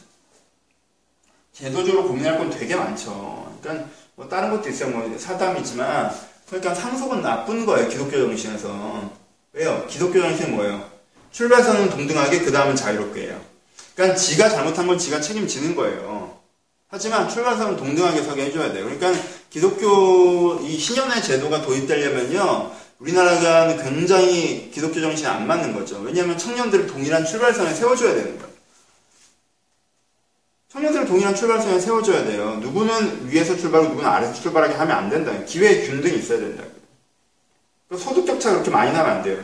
제도적으로 1.52 2.08
고민할 2.08 2.38
건 2.38 2.48
되게 2.48 2.74
많죠. 2.74 3.54
그러니까 3.60 3.86
뭐 4.14 4.28
다른 4.28 4.50
것도 4.50 4.68
있어요. 4.70 4.96
뭐 4.96 5.18
사담이지만 5.18 6.10
그러니까 6.46 6.74
상속은 6.74 7.20
나쁜 7.20 7.66
거예요. 7.66 7.88
기독교 7.88 8.12
정신에서 8.12 9.20
왜요? 9.52 9.86
기독교 9.88 10.20
정신은 10.20 10.54
뭐예요? 10.54 10.90
출발선은 11.32 11.90
동등하게 11.90 12.40
그 12.40 12.52
다음은 12.52 12.76
자유롭게 12.76 13.22
해요. 13.22 13.40
그러니까 13.94 14.16
지가 14.16 14.48
잘못한 14.48 14.86
건 14.86 14.98
지가 14.98 15.20
책임지는 15.20 15.74
거예요. 15.74 16.38
하지만 16.88 17.28
출발선은 17.28 17.76
동등하게 17.76 18.22
서게 18.22 18.46
해줘야 18.46 18.72
돼요. 18.72 18.84
그러니까 18.84 19.12
기독교 19.48 20.60
이 20.62 20.76
신현의 20.78 21.22
제도가 21.22 21.62
도입되려면요. 21.62 22.72
우리나라가 22.98 23.76
굉장히 23.82 24.70
기독교 24.72 25.00
정신에 25.00 25.28
안 25.28 25.46
맞는 25.46 25.72
거죠. 25.74 26.00
왜냐하면 26.00 26.36
청년들을 26.36 26.86
동일한 26.86 27.24
출발선에 27.24 27.74
세워줘야 27.74 28.14
되는 28.14 28.38
거예요. 28.38 28.50
청년들을 30.68 31.06
동일한 31.06 31.34
출발선에 31.34 31.80
세워줘야 31.80 32.24
돼요. 32.24 32.56
누구는 32.60 33.30
위에서 33.30 33.56
출발하고 33.56 33.90
누구는 33.90 34.08
아래에서 34.08 34.34
출발하게 34.40 34.74
하면 34.74 34.96
안 34.96 35.10
된다. 35.10 35.32
기회의 35.44 35.86
균등이 35.86 36.18
있어야 36.18 36.38
된다. 36.38 36.62
소득 37.96 38.24
격차가 38.24 38.54
그렇게 38.54 38.70
많이 38.70 38.92
나면 38.92 39.16
안 39.16 39.22
돼요. 39.22 39.42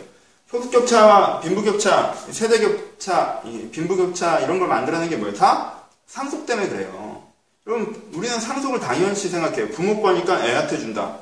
소득 0.50 0.70
격차와 0.70 1.40
빈부 1.40 1.62
격차, 1.62 2.14
세대 2.30 2.61
격차, 2.61 3.42
빈부 3.72 3.96
격차 3.96 4.38
이런 4.40 4.59
걸 4.59 4.68
만들어내는 4.68 5.11
게 5.11 5.16
뭐예요? 5.16 5.35
다 5.37 5.82
상속 6.06 6.46
때문에 6.46 6.68
그래요. 6.68 7.24
그럼 7.64 8.11
우리는 8.14 8.38
상속을 8.38 8.78
당연시 8.78 9.28
생각해요. 9.28 9.68
부모 9.70 10.00
거니까 10.00 10.46
애한테 10.46 10.78
준다. 10.78 11.18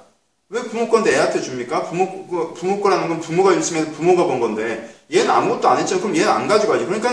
왜 0.50 0.62
부모 0.62 0.90
건데 0.90 1.14
애한테 1.14 1.40
줍니까? 1.40 1.84
부모, 1.84 2.26
그 2.26 2.52
부모 2.52 2.80
거라는 2.80 3.08
건 3.08 3.20
부모가 3.20 3.54
열심히 3.54 3.80
해서 3.80 3.90
부모가 3.92 4.26
번 4.26 4.40
건데 4.40 4.94
얘는 5.12 5.30
아무것도 5.30 5.68
안 5.68 5.78
했죠. 5.78 5.98
그럼 6.00 6.14
얘는 6.14 6.28
안 6.28 6.46
가져가지. 6.46 6.84
그러니까 6.84 7.10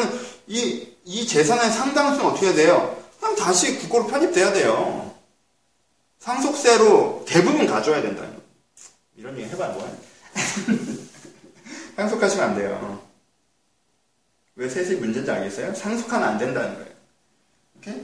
이, 0.47 0.85
이 1.05 1.25
재산의 1.25 1.71
상당수는 1.71 2.25
어떻게 2.25 2.47
해야 2.47 2.55
돼요? 2.55 2.97
그냥 3.21 3.35
다시 3.37 3.77
국고로 3.79 4.07
편입돼야 4.07 4.51
돼요. 4.51 5.13
상속세로 6.19 7.23
대부분 7.25 7.65
가져야 7.67 8.01
된다. 8.01 8.23
이런 9.21 9.37
얘기 9.37 9.49
해봐야 9.51 9.69
뭐해. 9.69 9.91
상속하시면 11.95 12.49
안 12.49 12.55
돼요. 12.55 13.03
왜 14.55 14.67
셋이 14.67 14.95
문제인지 14.95 15.29
알겠어요? 15.29 15.75
상속하면 15.75 16.27
안 16.27 16.37
된다는 16.39 16.73
거예요. 16.73 16.89
오케이? 17.77 18.01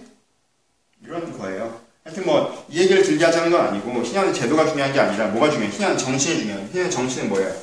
이런 1.03 1.35
거예요. 1.37 1.81
하여튼 2.03 2.23
뭐, 2.23 2.65
이 2.69 2.79
얘기를 2.79 3.01
길게 3.01 3.25
하자는 3.25 3.51
건 3.51 3.61
아니고, 3.67 4.03
신현의 4.03 4.33
제도가 4.33 4.67
중요한 4.67 4.93
게 4.93 4.99
아니라, 4.99 5.27
뭐가 5.29 5.49
중요해? 5.49 5.71
신현의 5.71 5.97
정신이 5.97 6.39
중요해. 6.41 6.67
신현의 6.71 6.91
정신은 6.91 7.29
뭐예요? 7.29 7.53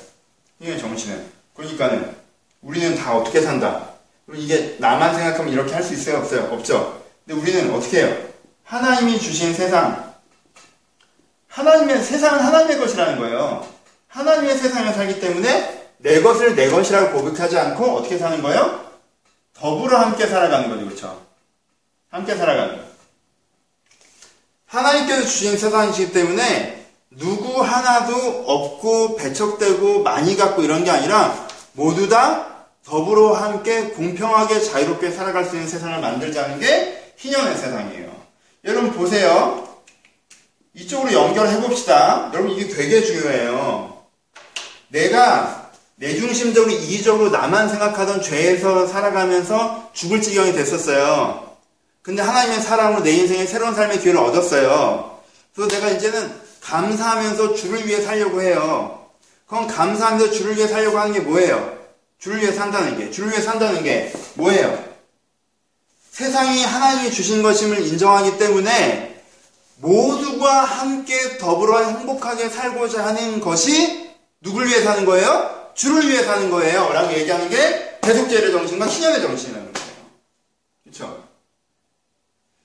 신현의 0.59 0.81
정신은. 0.81 1.25
그러니까는, 1.55 2.15
우리는 2.61 2.97
다 2.97 3.17
어떻게 3.17 3.41
산다. 3.41 3.91
그럼 4.27 4.41
이게 4.41 4.77
나만 4.81 5.15
생각하면 5.15 5.53
이렇게 5.53 5.73
할 5.73 5.83
수 5.83 5.95
있어요? 5.95 6.19
없어요? 6.19 6.53
없죠? 6.53 7.05
근데 7.25 7.41
우리는 7.41 7.73
어떻게 7.73 8.03
해요? 8.05 8.29
하나님이 8.65 9.19
주신 9.21 9.55
세상, 9.55 10.14
하나님의, 11.55 12.03
세상은 12.03 12.41
하나님의 12.41 12.79
것이라는 12.79 13.17
거예요. 13.19 13.65
하나님의 14.09 14.59
세상에 14.59 14.93
살기 14.93 15.21
때문에 15.21 15.93
내 15.99 16.21
것을 16.21 16.57
내 16.57 16.69
것이라고 16.69 17.17
고백하지 17.17 17.57
않고 17.57 17.97
어떻게 17.97 18.19
사는 18.19 18.43
거예요? 18.43 18.85
더불어 19.55 19.99
함께 19.99 20.27
살아가는 20.27 20.69
거죠. 20.69 20.85
그렇죠? 20.85 21.23
함께 22.11 22.35
살아가는 22.35 22.75
거예요. 22.75 22.91
하나님께서 24.67 25.23
주신 25.23 25.57
세상이기 25.57 26.13
때문에 26.13 26.87
누구 27.11 27.63
하나도 27.63 28.45
없고 28.47 29.15
배척되고 29.15 30.03
많이 30.03 30.37
갖고 30.37 30.63
이런 30.63 30.83
게 30.83 30.91
아니라 30.91 31.47
모두 31.75 32.09
다 32.09 32.67
더불어 32.85 33.33
함께 33.33 33.91
공평하게 33.91 34.61
자유롭게 34.61 35.13
살아갈 35.13 35.45
수 35.45 35.55
있는 35.55 35.69
세상을 35.69 36.01
만들자는 36.01 36.59
게 36.59 37.15
희년의 37.17 37.57
세상이에요. 37.57 38.13
여러분 38.65 38.93
보세요. 38.93 39.64
이쪽으로 40.75 41.13
연결해 41.13 41.61
봅시다. 41.61 42.31
여러분 42.35 42.51
이게 42.51 42.69
되게 42.69 43.03
중요해요. 43.03 44.05
내가 44.89 45.71
내 45.97 46.17
중심적으로 46.17 46.73
이기적으로 46.73 47.31
나만 47.31 47.69
생각하던 47.69 48.23
죄에서 48.23 48.87
살아가면서 48.87 49.91
죽을 49.93 50.21
지경이 50.21 50.53
됐었어요. 50.53 51.57
근데 52.03 52.23
하나님의 52.23 52.61
사랑으로 52.61 53.03
내 53.03 53.13
인생에 53.13 53.47
새로운 53.47 53.75
삶의 53.75 54.01
기회를 54.01 54.21
얻었어요. 54.21 55.21
그래서 55.55 55.75
내가 55.77 55.91
이제는 55.91 56.35
감사하면서 56.61 57.55
주를 57.55 57.87
위해 57.87 58.01
살려고 58.01 58.43
해요. 58.43 59.09
그럼 59.47 59.69
감사하면서 59.69 60.31
주를 60.33 60.57
위해 60.57 60.67
살려고 60.67 60.99
하는 60.99 61.13
게 61.13 61.21
뭐예요? 61.21 61.79
주를 62.19 62.41
위해 62.41 62.53
산다는 62.53 62.99
게, 62.99 63.11
주를 63.11 63.31
위해 63.31 63.41
산다는 63.41 63.83
게 63.83 64.13
뭐예요? 64.35 64.85
세상이 66.11 66.65
하나님이 66.65 67.11
주신 67.11 67.43
것임을 67.43 67.87
인정하기 67.87 68.39
때문에 68.39 69.14
모두가 69.77 70.65
함께 70.65 71.39
더불어 71.39 71.79
행복하게 71.85 72.49
살고자 72.49 73.05
하는 73.07 73.41
것이 73.41 74.11
누굴 74.41 74.67
위해 74.67 74.83
사는 74.83 75.05
거예요? 75.05 75.71
주를 75.75 76.09
위해 76.09 76.23
사는 76.23 76.51
거예요. 76.51 76.93
라고 76.93 77.13
얘기하는 77.13 77.49
게 77.49 77.99
대속제의 78.01 78.53
정신과 78.53 78.87
신현의 78.89 79.23
정신이라는 79.23 79.73
거예요. 79.73 79.89
그렇죠? 80.85 81.25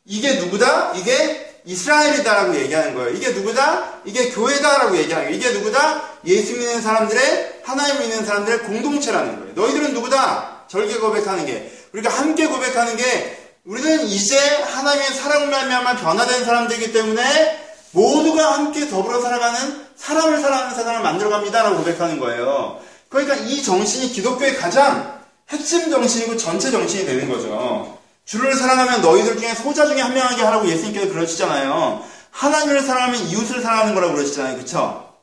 이게 0.06 0.36
누구다? 0.36 0.94
이게 0.96 1.62
이스라엘이다라고 1.66 2.56
얘기하는 2.56 2.96
거예요. 2.96 3.10
이게 3.12 3.30
누구다? 3.30 4.02
이게 4.06 4.30
교회다라고 4.32 4.98
얘기하는 4.98 5.28
거예요. 5.28 5.38
이게 5.38 5.52
누구다? 5.52 6.20
예수 6.26 6.54
믿는 6.54 6.82
사람들의 6.82 7.62
하나님 7.64 8.00
믿는 8.00 8.26
사람들의 8.26 8.60
공동체라는 8.64 9.40
거예요. 9.40 9.54
너희들은 9.54 9.94
누구다? 9.94 10.66
절개 10.68 10.98
고백하는 10.98 11.46
게 11.46 11.72
우리가 11.94 12.10
함께 12.10 12.48
고백하는 12.48 12.96
게 12.96 13.49
우리는 13.70 14.08
이제 14.08 14.36
하나님의 14.64 15.14
사랑을 15.14 15.48
말미암아 15.48 15.98
변화된 15.98 16.44
사람들이기 16.44 16.92
때문에 16.92 17.76
모두가 17.92 18.54
함께 18.54 18.90
더불어 18.90 19.22
살아가는 19.22 19.86
사람을 19.96 20.42
사랑하는 20.42 20.76
세상을 20.76 21.04
만들어갑니다라고 21.04 21.78
고백하는 21.78 22.20
거예요. 22.20 22.80
그러니까 23.10 23.36
이 23.36 23.62
정신이 23.62 24.10
기독교의 24.10 24.58
가장 24.58 25.20
핵심 25.50 25.92
정신이고 25.92 26.36
전체 26.38 26.72
정신이 26.72 27.06
되는 27.06 27.30
거죠. 27.30 28.00
주를 28.26 28.56
사랑하면 28.56 29.04
너희들 29.04 29.38
중에 29.38 29.54
소자 29.54 29.86
중에 29.86 30.02
한 30.02 30.16
명에게 30.16 30.42
하라고 30.42 30.68
예수님께서 30.68 31.14
그러시잖아요. 31.14 32.04
하나님을 32.32 32.82
사랑하면 32.82 33.20
이웃을 33.28 33.62
사랑하는 33.62 33.94
거라고 33.94 34.16
그러시잖아요. 34.16 34.58
그쵸? 34.58 35.14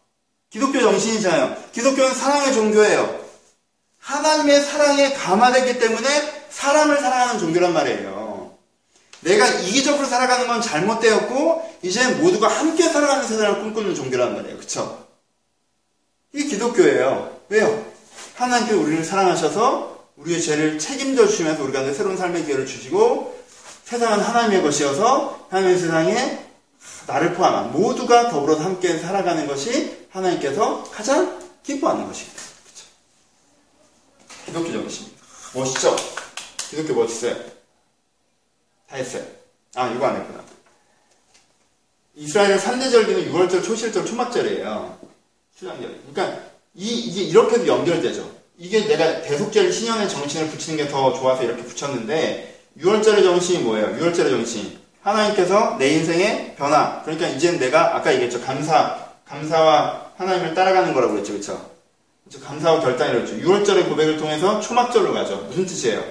기독교 0.51 0.79
정신이잖아요. 0.79 1.57
기독교는 1.73 2.15
사랑의 2.15 2.55
종교예요. 2.55 3.27
하나님의 3.99 4.63
사랑에 4.63 5.15
감화됐기 5.15 5.81
때문에 5.81 6.47
사람을 6.51 7.01
사랑하는 7.01 7.41
종교란 7.41 7.73
말이에요. 7.73 8.16
내가 9.27 9.45
이기적으로 9.49 10.07
살아가는 10.07 10.47
건 10.47 10.63
잘못되었고 10.63 11.79
이제 11.83 12.07
모두가 12.15 12.47
함께 12.47 12.85
살아가는 12.89 13.27
세상을 13.27 13.61
꿈꾸는 13.61 13.95
종교란 13.95 14.37
말이에요. 14.37 14.57
그쵸? 14.57 15.05
이게 16.33 16.51
기독교예요. 16.51 17.41
왜요? 17.49 17.85
하나님께 18.37 18.75
우리를 18.75 19.05
사랑하셔서 19.05 19.97
우리의 20.17 20.41
죄를 20.41 20.79
책임져 20.79 21.27
주시면서 21.27 21.65
우리가 21.65 21.93
새로운 21.93 22.17
삶의 22.17 22.45
기회를 22.45 22.67
주시고 22.67 23.37
세상은 23.85 24.21
하나님의 24.21 24.63
것이어서 24.63 25.49
하나님의 25.51 25.79
세상에 25.81 26.47
나를 27.09 27.35
포함한 27.35 27.73
모두가 27.73 28.31
더불어 28.31 28.55
함께 28.55 28.97
살아가는 28.97 29.47
것이 29.49 30.07
하나님께서 30.11 30.85
가장 30.93 31.41
기뻐하는 31.65 32.07
것입니다. 32.07 32.41
그렇죠? 32.65 32.87
기독교 34.47 34.73
정신입니다. 34.73 35.23
멋있죠? 35.55 35.97
기독교 36.71 36.95
멋있어요. 36.95 37.56
다 38.89 38.97
했어요. 38.97 39.25
아, 39.75 39.89
이거 39.89 40.07
안 40.07 40.17
했구나. 40.17 40.45
이스라엘의 42.15 42.59
산대절기는 42.59 43.33
6월절, 43.33 43.63
초실절, 43.63 44.07
초막절이에요. 44.07 44.99
신앙절. 45.59 46.01
그러니까 46.13 46.41
이, 46.75 46.89
이게 46.89 47.23
이렇게도 47.25 47.67
연결되죠. 47.67 48.31
이게 48.59 48.87
내가 48.87 49.21
대속절 49.23 49.71
신년의 49.73 50.09
정신을 50.09 50.49
붙이는 50.49 50.79
게 50.85 50.91
더 50.91 51.13
좋아서 51.13 51.43
이렇게 51.43 51.63
붙였는데 51.63 52.61
6월절의 52.79 53.23
정신이 53.23 53.65
뭐예요? 53.65 53.97
6월절의 53.99 54.31
정신. 54.31 54.79
하나님께서 55.03 55.77
내 55.79 55.89
인생의 55.91 56.57
변화. 56.57 57.03
그러니까 57.03 57.29
이제는 57.29 57.59
내가 57.59 57.97
아까 57.97 58.13
얘기했죠. 58.15 58.41
감사. 58.43 59.07
감사와 59.27 60.13
하나님을 60.17 60.55
따라가는 60.55 60.95
거라고 60.95 61.13
그랬죠. 61.15 61.33
그렇죠? 61.33 61.71
감사하고 62.45 62.81
결단이었죠. 62.83 63.37
6월절의 63.37 63.89
고백을 63.89 64.17
통해서 64.17 64.61
초막절로 64.61 65.13
가죠. 65.13 65.37
무슨 65.49 65.67
뜻이에요? 65.67 66.03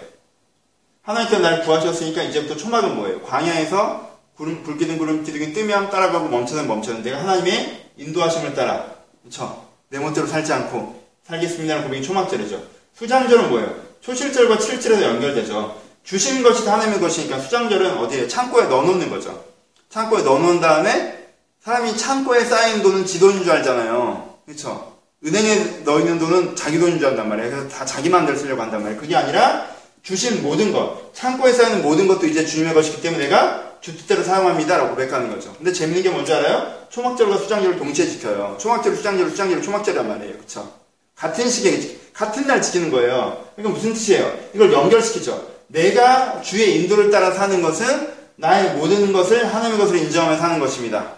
하나님께서 1.06 1.42
날 1.42 1.64
구하셨으니까 1.64 2.24
이제부터 2.24 2.58
초막은 2.58 2.96
뭐예요? 2.96 3.22
광야에서 3.22 4.10
구름, 4.36 4.64
불 4.64 4.78
기둥 4.78 4.98
구름 4.98 5.24
기둥이 5.24 5.54
뜨면 5.54 5.90
따라가고 5.90 6.28
멈춰는 6.28 6.68
멈춰는 6.68 7.04
내가 7.04 7.20
하나님의 7.20 7.92
인도하심을 7.98 8.54
따라 8.54 8.86
그쵸? 9.24 9.66
내 9.90 10.00
멋대로 10.00 10.28
살지 10.28 10.52
않고 10.52 11.04
살겠습니다라는 11.28 11.88
고백이 11.88 12.06
초막절이죠. 12.06 12.62
수장절은 12.98 13.50
뭐예요? 13.50 13.76
초실절과 14.02 14.60
칠절에서 14.60 15.04
연결되죠. 15.04 15.80
주신 16.04 16.44
것이 16.44 16.68
하나님의 16.68 17.00
것이니까 17.00 17.40
수장절은 17.40 17.98
어디에? 17.98 18.28
창고에 18.28 18.66
넣어놓는 18.66 19.10
거죠. 19.10 19.44
창고에 19.90 20.24
넣어놓은 20.24 20.60
다음에 20.60 21.30
사람이 21.64 21.98
창고에 21.98 22.46
쌓인 22.46 22.84
돈은 22.84 23.06
지 23.06 23.20
돈인 23.20 23.44
줄 23.44 23.52
알잖아요. 23.54 24.36
그쵸? 24.46 24.96
은행에 25.26 25.82
넣어 25.84 26.00
있는 26.00 26.20
돈은 26.20 26.56
자기 26.56 26.78
돈인 26.78 27.00
줄 27.00 27.08
안단 27.08 27.30
말이에요. 27.30 27.50
그래서 27.50 27.68
다 27.70 27.86
자기 27.86 28.10
마음대로 28.10 28.38
쓰려고 28.38 28.62
한단 28.62 28.84
말이에요. 28.84 29.02
그게 29.02 29.16
아니라 29.16 29.75
주신 30.06 30.44
모든 30.44 30.72
것, 30.72 31.12
창고에 31.16 31.52
쌓이는 31.52 31.82
모든 31.82 32.08
것도 32.08 32.28
이제 32.28 32.46
주님의 32.46 32.76
것이기 32.76 33.02
때문에 33.02 33.24
내가 33.24 33.74
주 33.82 33.98
뜻대로 33.98 34.24
사용합니다라고 34.24 34.92
고백하는 34.92 35.32
거죠. 35.32 35.52
근데 35.58 35.74
재밌는 35.74 36.04
게 36.04 36.12
뭔지 36.12 36.32
알아요? 36.32 36.86
초막절과 36.90 37.40
수장절을 37.40 37.80
동시에 37.80 38.08
지켜요. 38.08 38.56
초막절, 38.60 38.96
수장절, 38.96 39.32
수장절, 39.32 39.64
초막절이란 39.64 40.08
말이에요. 40.08 40.38
그쵸? 40.38 40.72
같은 41.16 41.50
시기에, 41.50 41.98
같은 42.14 42.46
날 42.46 42.62
지키는 42.62 42.92
거예요. 42.92 43.46
이건 43.58 43.74
무슨 43.74 43.96
뜻이에요? 43.96 44.32
이걸 44.54 44.72
연결시키죠. 44.72 45.54
내가 45.68 46.40
주의 46.42 46.84
인도를 46.84 47.10
따라 47.10 47.32
사는 47.32 47.60
것은 47.64 48.14
나의 48.36 48.76
모든 48.76 49.12
것을 49.12 49.52
하나님의 49.52 49.80
것으로 49.80 49.98
인정하며 49.98 50.38
사는 50.38 50.60
것입니다. 50.60 51.14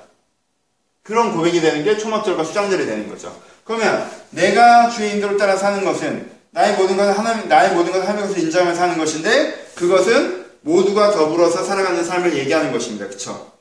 그런 1.04 1.36
고백이 1.36 1.60
되는 1.60 1.84
게 1.84 1.98
초막절과 1.98 2.46
수장절이 2.46 2.86
되는 2.86 3.10
거죠. 3.10 3.38
그러면 3.66 4.10
내가 4.30 4.90
주의 4.90 5.12
인도를 5.12 5.38
따라 5.38 5.58
사는 5.58 5.84
것은 5.84 6.37
나의 6.58 6.76
모든 6.76 6.98
것을 6.98 7.16
하나님, 7.16 7.48
나의 7.48 7.76
모든 7.76 7.94
하나님의 7.94 8.24
것으로 8.24 8.42
인정하며 8.42 8.74
사는 8.74 8.98
것인데 8.98 9.68
그것은 9.76 10.46
모두가 10.62 11.12
더불어서 11.12 11.64
살아가는 11.64 12.04
삶을 12.04 12.36
얘기하는 12.36 12.72
것입니다. 12.72 13.08
그쵸? 13.08 13.52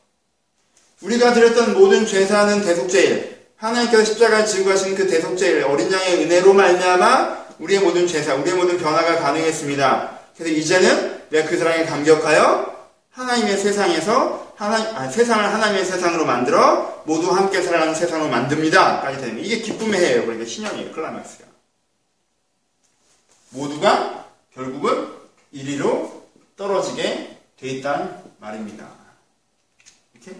우리가 1.03 1.35
드렸던 1.35 1.75
모든 1.75 2.07
죄사하는 2.07 2.63
대속죄일, 2.63 3.37
하나님께서 3.57 4.03
십자가를 4.03 4.47
지고 4.47 4.71
가신 4.71 4.95
그 4.95 5.07
대속죄일, 5.07 5.65
어린 5.65 5.93
양의 5.93 6.25
은혜로 6.25 6.55
말미암아 6.55 7.45
우리의 7.59 7.81
모든 7.81 8.07
죄사, 8.07 8.35
우리의 8.35 8.57
모든 8.57 8.79
변화가 8.79 9.17
가능했습니다. 9.17 10.19
그래서 10.35 10.55
이제는 10.55 11.21
내가 11.29 11.49
그 11.51 11.59
사랑에 11.59 11.85
감격하여 11.85 12.77
하나님의 13.11 13.59
세상에서 13.59 14.55
하나님, 14.57 14.97
아, 14.97 15.07
세상을 15.07 15.45
하나님의 15.45 15.85
세상으로 15.85 16.25
만들어 16.25 17.03
모두 17.05 17.31
함께 17.31 17.61
살아가는 17.61 17.95
세상으로 17.95 18.31
만듭니다. 18.31 19.03
까지 19.03 19.21
되는 19.21 19.39
이게 19.39 19.59
기쁨의 19.59 20.01
해예요. 20.01 20.23
그러니까 20.23 20.49
신형이에요. 20.49 20.93
클라맥스가. 20.93 21.56
모두가 23.57 24.29
결국은 24.53 25.13
이리로 25.51 26.29
떨어지게 26.57 27.39
돼 27.57 27.69
있다는 27.69 28.15
말입니다. 28.39 28.89
이렇게 30.15 30.37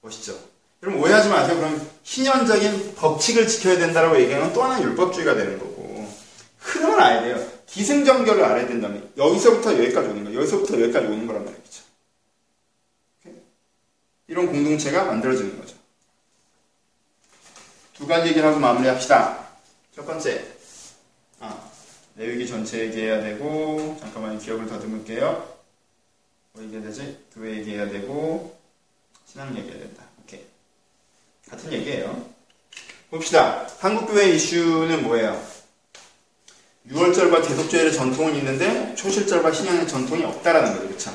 멋있죠? 0.00 0.38
여러분 0.82 1.00
오해하지 1.00 1.28
마세요. 1.28 1.56
그럼 1.56 1.90
신현적인 2.02 2.96
법칙을 2.96 3.46
지켜야 3.46 3.78
된다고 3.78 4.20
얘기하면 4.20 4.52
또 4.52 4.64
하나의 4.64 4.82
율법주의가 4.82 5.34
되는 5.34 5.58
거고 5.58 6.12
흐름을 6.58 7.00
알아야 7.00 7.22
돼요. 7.22 7.52
기승전결을 7.66 8.44
알아야 8.44 8.66
된다면 8.66 9.10
여기서부터 9.16 9.72
여기까지 9.74 10.08
오는 10.08 10.24
거예요. 10.24 10.40
여기서부터 10.40 10.80
여기까지 10.80 11.06
오는 11.06 11.26
거란 11.26 11.44
말이죠. 11.44 11.82
이런 14.26 14.46
공동체가 14.46 15.04
만들어지는 15.04 15.58
거죠. 15.58 15.76
두 17.94 18.06
가지 18.06 18.28
얘기를 18.28 18.48
하고 18.48 18.58
마무리합시다. 18.58 19.46
첫 19.94 20.06
번째, 20.06 20.44
아, 21.38 21.71
내위기 22.14 22.46
전체 22.46 22.80
얘기해야 22.80 23.22
되고, 23.22 23.96
잠깐만 24.00 24.38
기억을 24.38 24.66
더듬을게요. 24.66 25.52
뭐 26.52 26.62
얘기해야 26.64 26.84
되지? 26.84 27.18
교회 27.34 27.58
얘기해야 27.58 27.88
되고, 27.88 28.58
신앙 29.26 29.56
얘기해야 29.56 29.78
된다. 29.78 30.04
오케이. 30.22 30.40
같은 31.48 31.72
얘기예요. 31.72 32.26
봅시다. 33.10 33.66
한국교회 33.78 34.30
이슈는 34.30 35.02
뭐예요? 35.04 35.42
6월절과 36.90 37.46
대속절의 37.46 37.92
전통은 37.92 38.34
있는데 38.36 38.94
초실절과 38.96 39.52
신앙의 39.52 39.86
전통이 39.86 40.24
없다라는 40.24 40.74
거죠. 40.74 40.88
그쵸? 40.88 41.10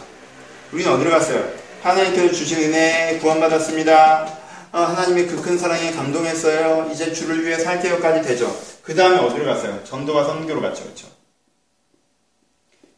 우리는 0.72 0.92
어디로 0.92 1.10
갔어요? 1.12 1.54
하나님께서 1.82 2.34
주신 2.34 2.60
은혜 2.60 3.20
구원받았습니다. 3.20 4.47
어, 4.78 4.82
하나님의 4.82 5.26
그 5.26 5.42
큰 5.42 5.58
사랑에 5.58 5.92
감동했어요. 5.92 6.92
이제 6.94 7.12
주를 7.12 7.44
위해 7.44 7.58
살게요까지 7.58 8.22
되죠. 8.22 8.56
그 8.84 8.94
다음에 8.94 9.18
어디로 9.18 9.44
갔어요? 9.46 9.84
전도와 9.84 10.24
선교로 10.26 10.62
갔죠. 10.62 10.84
그렇죠? 10.84 11.08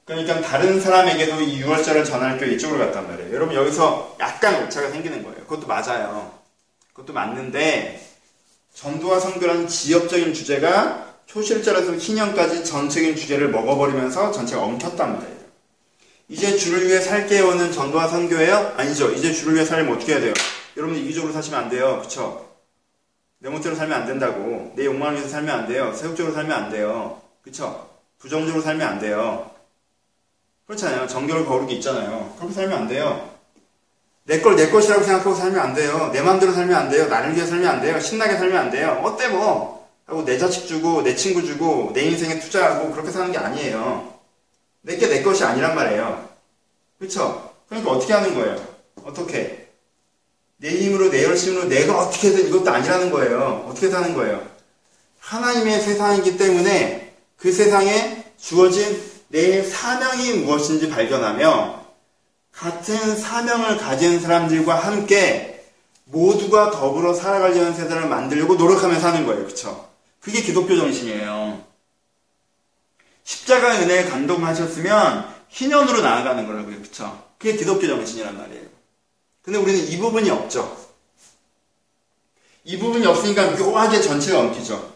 그러니까 0.04 0.42
다른 0.42 0.82
사람에게도 0.82 1.40
이 1.40 1.64
6월절을 1.64 2.06
전할 2.06 2.38
때 2.38 2.48
이쪽으로 2.52 2.80
갔단 2.80 3.08
말이에요. 3.08 3.34
여러분 3.34 3.56
여기서 3.56 4.18
약간 4.20 4.62
오차가 4.66 4.90
생기는 4.90 5.24
거예요. 5.24 5.38
그것도 5.46 5.68
맞아요. 5.68 6.34
그것도 6.92 7.14
맞는데 7.14 8.06
전도와 8.74 9.22
선교라는 9.22 9.70
지역적인 9.70 10.34
주제가 10.34 11.06
초실절에서 11.28 11.96
희년까지 11.96 12.66
전체적인 12.66 13.16
주제를 13.16 13.52
먹어버리면서 13.52 14.32
전체가 14.34 14.64
엉켰단 14.64 15.14
말이에요. 15.14 15.40
이제 16.28 16.58
주를 16.58 16.88
위해 16.88 17.00
살게요는 17.00 17.72
전도와 17.72 18.10
선교예요? 18.10 18.74
아니죠. 18.76 19.12
이제 19.12 19.32
주를 19.32 19.56
위해 19.56 19.64
살면 19.64 19.96
어떻게 19.96 20.14
해야 20.14 20.22
돼요? 20.22 20.34
여러분들 20.80 21.04
이기적으로 21.04 21.34
사시면 21.34 21.60
안 21.66 21.70
돼요. 21.70 22.00
그쵸? 22.02 22.48
내 23.40 23.50
멋대로 23.50 23.76
살면 23.76 24.02
안 24.02 24.08
된다고. 24.08 24.72
내 24.76 24.86
욕망을 24.86 25.16
위해서 25.16 25.30
살면 25.30 25.60
안 25.60 25.68
돼요. 25.68 25.94
세욕적으로 25.94 26.34
살면 26.34 26.52
안 26.52 26.72
돼요. 26.72 27.22
그쵸? 27.44 27.90
부정적으로 28.18 28.62
살면 28.64 28.88
안 28.88 29.00
돼요. 29.00 29.52
그렇잖아요. 30.66 31.08
정결 31.08 31.46
거룩이 31.46 31.74
있잖아요. 31.76 32.34
그렇게 32.38 32.54
살면 32.54 32.78
안 32.80 32.88
돼요. 32.88 33.30
내 34.26 34.42
걸 34.42 34.56
내 34.56 34.70
것이라고 34.70 35.04
생각하고 35.04 35.36
살면 35.36 35.60
안 35.60 35.74
돼요. 35.74 36.12
내 36.14 36.22
마음대로 36.22 36.52
살면 36.54 36.76
안 36.76 36.90
돼요. 36.90 37.08
나를 37.08 37.36
위해 37.36 37.46
살면 37.46 37.68
안 37.68 37.82
돼요. 37.82 38.00
신나게 38.00 38.38
살면 38.38 38.58
안 38.58 38.72
돼요. 38.72 39.02
어때 39.04 39.28
뭐? 39.28 39.90
하고 40.06 40.24
내 40.24 40.38
자식 40.38 40.66
주고 40.68 41.02
내 41.04 41.16
친구 41.16 41.44
주고 41.44 41.92
내 41.94 42.02
인생에 42.04 42.40
투자하고 42.40 42.92
그렇게 42.92 43.12
사는 43.12 43.32
게 43.32 43.38
아니에요. 43.38 44.14
내게 44.82 45.08
내 45.08 45.24
것이 45.24 45.44
아니란 45.44 45.76
말이에요. 45.76 46.30
그렇죠? 47.00 47.52
그러니까 47.68 47.92
어떻게 47.92 48.14
하는 48.14 48.34
거예요? 48.36 48.56
어떻게? 49.04 49.59
내 50.62 50.70
힘으로 50.70 51.10
내 51.10 51.24
열심으로 51.24 51.66
내가 51.66 51.98
어떻게든 52.00 52.48
이것도 52.48 52.70
아니라는 52.70 53.12
거예요. 53.12 53.66
어떻게 53.70 53.90
사는 53.90 54.14
거예요? 54.14 54.46
하나님의 55.20 55.82
세상이기 55.82 56.38
때문에 56.38 57.16
그 57.38 57.52
세상에 57.52 58.26
주어진 58.38 59.02
내 59.30 59.64
사명이 59.64 60.34
무엇인지 60.40 60.90
발견하며 60.90 61.86
같은 62.52 63.16
사명을 63.16 63.78
가진 63.78 64.20
사람들과 64.20 64.76
함께 64.76 65.66
모두가 66.06 66.72
더불어 66.72 67.14
살아가려는 67.14 67.74
세상을 67.74 68.10
만들려고 68.10 68.56
노력하며 68.56 69.00
사는 69.00 69.26
거예요. 69.26 69.46
그쵸? 69.46 69.88
그게 70.20 70.42
기독교 70.42 70.76
정신이에요. 70.76 71.64
십자가의 73.24 73.84
은혜에 73.84 74.06
감동하셨으면 74.06 75.26
희년으로 75.48 76.02
나아가는 76.02 76.46
거라고요. 76.46 76.82
그쵸? 76.82 77.24
그게 77.38 77.56
기독교 77.56 77.88
정신이란 77.88 78.38
말이에요. 78.38 78.69
근데 79.42 79.58
우리는 79.58 79.80
이 79.88 79.98
부분이 79.98 80.30
없죠. 80.30 80.78
이 82.64 82.78
부분이 82.78 83.06
없으니까 83.06 83.52
묘하게 83.52 84.02
전체가 84.02 84.40
엉키죠. 84.40 84.94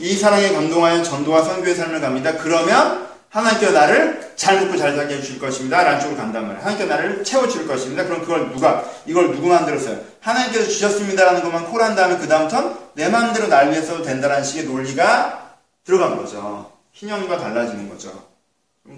이 0.00 0.16
사랑에 0.16 0.52
감동하여 0.52 1.02
전도와 1.02 1.42
선교의 1.42 1.74
삶을 1.74 2.00
갑니다. 2.00 2.36
그러면 2.38 3.08
하나님께서 3.28 3.72
나를 3.72 4.32
잘 4.36 4.60
먹고 4.60 4.76
잘 4.76 4.94
살게 4.94 5.16
해줄 5.16 5.38
것입니다. 5.38 5.82
라는 5.82 6.00
쪽으로 6.00 6.18
간단 6.18 6.42
말이에요. 6.42 6.60
하나님께서 6.60 6.88
나를 6.94 7.24
채워줄 7.24 7.66
것입니다. 7.66 8.04
그럼 8.04 8.20
그걸 8.20 8.50
누가, 8.50 8.84
이걸 9.06 9.32
누구 9.34 9.48
만들었어요? 9.48 10.00
하나님께서 10.20 10.66
주셨습니다라는 10.68 11.42
것만 11.42 11.70
콜한 11.70 11.94
다음에 11.94 12.18
그 12.18 12.28
다음부터는 12.28 12.76
내 12.94 13.08
마음대로 13.08 13.48
날 13.48 13.70
위해서 13.70 14.02
된다라는 14.02 14.44
식의 14.44 14.64
논리가 14.64 15.56
들어간 15.84 16.16
거죠. 16.16 16.72
신념과 16.92 17.38
달라지는 17.38 17.88
거죠. 17.88 18.28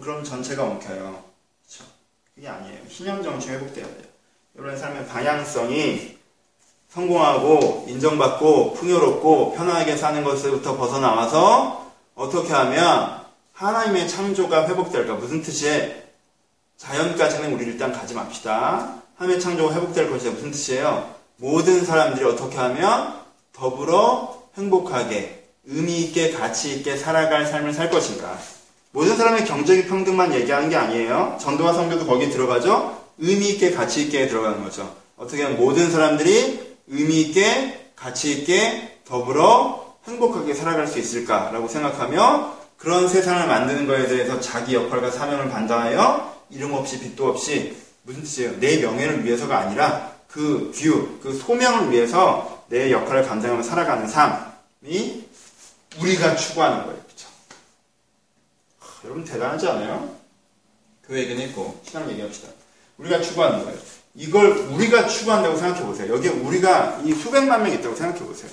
그럼 0.01 0.25
전체가 0.25 0.65
엉켜요. 0.65 1.25
그렇죠? 1.63 1.85
그게 2.35 2.49
아니에요. 2.49 2.81
신념 2.89 3.23
정신 3.23 3.53
회복돼야 3.53 3.87
돼요. 3.87 4.14
여러분의 4.57 4.79
삶의 4.79 5.07
방향성이 5.09 6.17
성공하고 6.89 7.87
인정받고 7.89 8.75
풍요롭고 8.75 9.55
편하게 9.55 9.97
사는 9.97 10.23
것부터 10.23 10.77
벗어나와서 10.77 11.93
어떻게 12.15 12.53
하면 12.53 13.25
하나님의 13.53 14.09
창조가 14.09 14.69
회복될까? 14.69 15.15
무슨 15.15 15.43
뜻이에요? 15.43 15.93
자연까지는 16.77 17.53
우리 17.53 17.65
일단 17.65 17.93
가지 17.93 18.15
맙시다. 18.15 19.03
하나님의 19.17 19.41
창조가 19.41 19.75
회복될 19.75 20.09
것이다. 20.11 20.31
무슨 20.31 20.53
뜻이에요? 20.53 21.15
모든 21.37 21.85
사람들이 21.85 22.25
어떻게 22.25 22.57
하면 22.57 23.15
더불어 23.53 24.41
행복하게 24.57 25.49
의미 25.65 26.03
있게 26.03 26.31
가치 26.31 26.77
있게 26.77 26.97
살아갈 26.97 27.45
삶을 27.47 27.73
살 27.73 27.91
것인가. 27.91 28.39
모든 28.93 29.17
사람의 29.17 29.47
경제적 29.47 29.89
평등만 29.89 30.33
얘기하는 30.33 30.69
게 30.69 30.77
아니에요. 30.77 31.39
전도와 31.41 31.73
선교도 31.73 32.07
거기에 32.07 32.31
들어가죠. 32.31 33.04
의미 33.19 33.51
있게 33.51 33.73
가치 33.73 34.03
있게 34.03 34.29
들어가는 34.29 34.63
거죠. 34.63 34.97
어떻게 35.17 35.43
하면 35.43 35.59
모든 35.59 35.91
사람들이 35.91 36.77
의미 36.89 37.23
있게 37.23 37.91
가치 37.97 38.33
있게 38.33 39.01
더불어 39.05 39.97
행복하게 40.07 40.55
살아갈 40.55 40.87
수 40.87 40.99
있을까라고 40.99 41.69
생각하며 41.69 42.59
그런 42.77 43.09
세상을 43.09 43.47
만드는 43.47 43.87
것에 43.87 44.09
대해서 44.09 44.41
자기 44.41 44.75
역할과 44.75 45.11
사명을 45.11 45.49
반다하여 45.51 46.35
이름 46.51 46.75
없이 46.75 46.99
빛도 46.99 47.27
없이 47.27 47.77
무슨 48.03 48.23
뜻이에요? 48.23 48.61
내 48.61 48.79
명예를 48.79 49.25
위해서가 49.25 49.59
아니라 49.59 50.13
그 50.29 50.73
뷰, 50.75 51.21
그 51.23 51.33
소명을 51.33 51.91
위해서 51.91 52.65
내 52.69 52.91
역할을 52.91 53.27
감당하며 53.27 53.63
살아가는 53.63 54.07
삶이 54.07 55.29
우리가 56.01 56.37
추구하는 56.37 56.85
거예요. 56.85 57.01
그렇죠? 57.03 57.29
여러분 59.05 59.25
대단하지 59.25 59.69
않아요? 59.69 60.17
교회 61.07 61.21
얘기는 61.21 61.41
했고 61.41 61.81
신앙 61.87 62.11
얘기합시다. 62.11 62.49
우리가 62.99 63.21
추구하는 63.21 63.65
거예요. 63.65 63.79
이걸 64.15 64.51
우리가 64.51 65.09
추구한다고 65.09 65.57
생각해 65.57 65.85
보세요. 65.85 66.15
여기에 66.15 66.31
우리가 66.31 67.01
이 67.05 67.13
수백만 67.15 67.63
명 67.63 67.73
있다고 67.73 67.97
생각해 67.97 68.25
보세요. 68.25 68.51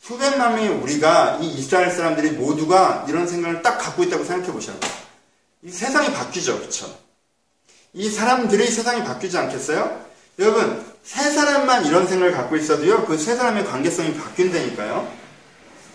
수백만 0.00 0.54
명의 0.54 0.70
우리가 0.70 1.38
이 1.42 1.48
이스라엘 1.48 1.90
사람들이 1.90 2.30
모두가 2.30 3.04
이런 3.08 3.26
생각을 3.26 3.62
딱 3.62 3.76
갖고 3.78 4.02
있다고 4.04 4.24
생각해 4.24 4.50
보시라고. 4.52 4.80
이 5.62 5.70
세상이 5.70 6.12
바뀌죠, 6.12 6.58
그렇죠? 6.58 6.96
이 7.92 8.08
사람들의 8.08 8.66
세상이 8.68 9.04
바뀌지 9.04 9.36
않겠어요? 9.36 10.06
여러분, 10.38 10.84
세 11.02 11.30
사람만 11.30 11.84
이런 11.86 12.06
생각을 12.06 12.32
갖고 12.32 12.56
있어도요, 12.56 13.04
그 13.06 13.18
세 13.18 13.34
사람의 13.34 13.64
관계성이 13.66 14.14
바뀐다니까요. 14.14 15.10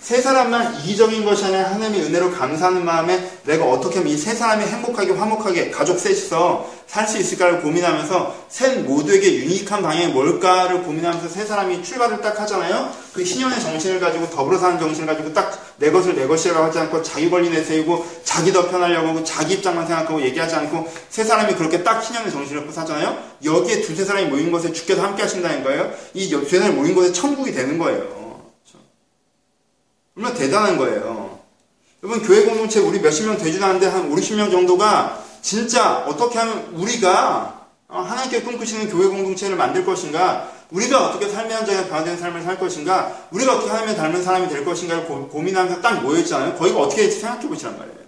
세 0.04 0.20
사람만 0.20 0.80
이기적인 0.82 1.24
것이 1.24 1.46
아니라 1.46 1.72
하나님의 1.72 2.08
은혜로 2.08 2.32
감사하는 2.32 2.84
마음에 2.84 3.32
내가 3.46 3.64
어떻게 3.66 4.00
하면 4.00 4.12
이 4.12 4.18
세 4.18 4.34
사람이 4.36 4.66
행복하게 4.66 5.14
화목하게 5.14 5.72
가족 5.72 5.98
셋이서 5.98 6.84
살 6.88 7.08
수 7.08 7.18
있을까를 7.18 7.62
고민하면서 7.62 8.36
셋 8.50 8.82
모두에게 8.82 9.34
유니크한 9.36 9.82
방향이 9.82 10.08
뭘까를 10.14 10.84
고민하면서 10.84 11.28
세 11.30 11.46
사람이 11.46 11.82
출발을 11.84 12.22
딱 12.22 12.40
하잖아요. 12.42 12.92
그 13.14 13.24
신년의 13.26 13.60
정신을 13.62 14.00
가지고 14.00 14.30
더불어 14.30 14.58
사는 14.58 14.78
정신을 14.80 15.08
가지고 15.08 15.34
딱 15.34 15.64
내 15.78 15.90
것을 15.92 16.16
내 16.16 16.28
것이라고 16.28 16.66
하지 16.66 16.80
않고 16.80 17.02
자기 17.02 17.30
권리 17.30 17.50
내세우고 17.50 18.06
자기 18.24 18.54
더 18.54 18.70
편하려고 18.70 19.08
하고 19.10 19.24
자기 19.24 19.56
입장만 19.56 19.88
생각하고 19.88 20.22
얘기하지 20.22 20.56
않고 20.56 20.88
세 21.10 21.24
사람이 21.24 21.56
그렇게 21.56 21.84
딱 21.84 22.02
신년의 22.02 22.32
정신을 22.32 22.62
갖고 22.62 22.74
사잖아요. 22.74 23.18
여기에 23.44 23.82
두세 23.82 24.06
사람이 24.06 24.28
모인 24.28 24.52
곳에 24.52 24.72
주께서 24.72 25.02
함께 25.02 25.24
하신다는 25.24 25.64
거예요. 25.64 25.92
이 26.14 26.30
두세 26.30 26.60
사람이 26.60 26.76
모인 26.76 26.94
곳에 26.94 27.12
천국이 27.12 27.52
되는 27.52 27.78
거예요. 27.78 28.23
얼마나 30.16 30.36
대단한 30.36 30.78
거예요. 30.78 31.40
여러분, 32.04 32.22
교회 32.24 32.44
공동체 32.46 32.80
우리 32.80 33.00
몇십 33.00 33.26
명 33.26 33.38
되지도 33.38 33.66
않는데 33.66 33.88
한 33.88 34.12
5, 34.12 34.16
60명 34.16 34.52
정도가 34.52 35.24
진짜 35.42 36.06
어떻게 36.08 36.38
하면 36.40 36.74
우리가 36.74 37.68
어, 37.88 38.00
하나님께 38.02 38.42
꿈꾸시는 38.42 38.90
교회 38.90 39.08
공동체를 39.08 39.56
만들 39.56 39.86
것인가, 39.86 40.52
우리가 40.72 41.10
어떻게 41.10 41.30
삶의 41.30 41.56
현장에 41.56 41.88
변화된 41.88 42.18
삶을 42.18 42.42
살 42.42 42.60
것인가, 42.60 43.28
우리가 43.30 43.56
어떻게 43.56 43.70
하나님을 43.70 43.96
닮은 43.96 44.24
사람이 44.24 44.50
될 44.50 44.66
것인가를 44.66 45.06
고, 45.06 45.40
민하면서 45.40 45.82
딱 45.82 46.02
모여있잖아요. 46.02 46.56
거기가 46.56 46.80
어떻게 46.80 47.04
될지 47.04 47.20
생각해 47.20 47.48
보시란 47.48 47.78
말이에요. 47.78 48.00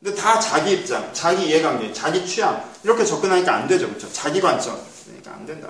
근데 0.00 0.20
다 0.20 0.38
자기 0.38 0.74
입장, 0.74 1.12
자기 1.12 1.48
이해관계, 1.48 1.92
자기 1.92 2.24
취향, 2.24 2.62
이렇게 2.84 3.04
접근하니까 3.04 3.54
안 3.54 3.66
되죠. 3.66 3.88
그렇죠? 3.88 4.12
자기 4.12 4.40
관점. 4.40 4.78
그러니까 5.06 5.32
안 5.32 5.46
된다. 5.46 5.68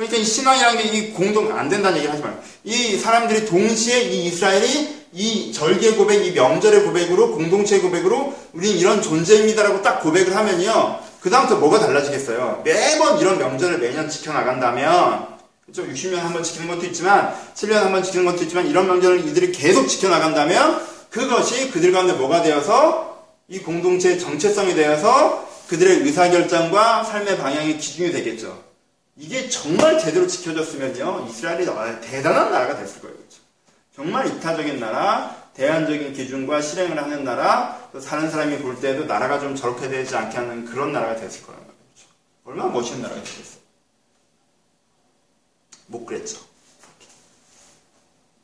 그러니까 0.00 0.16
이 0.16 0.24
신앙이라는 0.24 0.82
게 0.82 0.88
이 0.90 1.10
공동 1.10 1.56
안 1.56 1.68
된다는 1.68 1.98
얘기를 1.98 2.12
하지 2.12 2.22
말고 2.22 2.38
이 2.64 2.96
사람들이 2.96 3.46
동시에 3.46 4.00
이 4.02 4.26
이스라엘이 4.26 5.00
이 5.12 5.52
절개 5.52 5.92
고백, 5.92 6.24
이 6.24 6.30
명절의 6.32 6.84
고백으로 6.84 7.32
공동체 7.32 7.80
고백으로 7.80 8.34
우리는 8.52 8.76
이런 8.78 9.02
존재입니다라고 9.02 9.82
딱 9.82 10.00
고백을 10.00 10.34
하면요. 10.36 11.00
그 11.20 11.28
다음부터 11.28 11.58
뭐가 11.60 11.80
달라지겠어요? 11.80 12.62
매번 12.64 13.18
이런 13.18 13.38
명절을 13.38 13.78
매년 13.78 14.08
지켜나간다면 14.08 15.26
그렇죠? 15.66 15.92
60년 15.92 16.16
한 16.16 16.32
번 16.32 16.42
지키는 16.42 16.68
것도 16.68 16.86
있지만 16.86 17.34
7년 17.54 17.74
한 17.74 17.92
번 17.92 18.02
지키는 18.02 18.24
것도 18.24 18.42
있지만 18.44 18.66
이런 18.68 18.86
명절을 18.86 19.26
이들이 19.28 19.52
계속 19.52 19.86
지켜나간다면 19.88 20.80
그것이 21.10 21.70
그들 21.72 21.92
가운데 21.92 22.14
뭐가 22.14 22.42
되어서 22.42 23.18
이 23.48 23.58
공동체의 23.58 24.18
정체성이 24.18 24.74
되어서 24.74 25.46
그들의 25.68 25.98
의사결정과 25.98 27.04
삶의 27.04 27.36
방향의 27.38 27.78
기준이 27.78 28.12
되겠죠. 28.12 28.69
이게 29.20 29.50
정말 29.50 29.98
제대로 29.98 30.26
지켜졌으면요, 30.26 31.26
이스라엘이 31.28 31.66
대단한 32.00 32.50
나라가 32.50 32.78
됐을 32.78 33.02
거예요. 33.02 33.14
그렇죠? 33.16 33.36
정말 33.94 34.26
이타적인 34.26 34.80
나라, 34.80 35.36
대안적인 35.52 36.14
기준과 36.14 36.62
실행을 36.62 37.00
하는 37.00 37.22
나라, 37.22 37.90
또 37.92 38.00
사는 38.00 38.30
사람이 38.30 38.60
볼 38.60 38.80
때도 38.80 39.04
나라가 39.04 39.38
좀 39.38 39.54
저렇게 39.54 39.90
되지 39.90 40.16
않게 40.16 40.38
하는 40.38 40.64
그런 40.64 40.92
나라가 40.92 41.16
됐을 41.16 41.42
거란 41.42 41.60
말이죠. 41.60 41.76
그렇죠? 41.94 42.08
얼마나 42.44 42.72
멋있는 42.72 43.02
나라가 43.02 43.22
되겠어요. 43.22 43.60
못 45.88 46.06
그랬죠. 46.06 46.40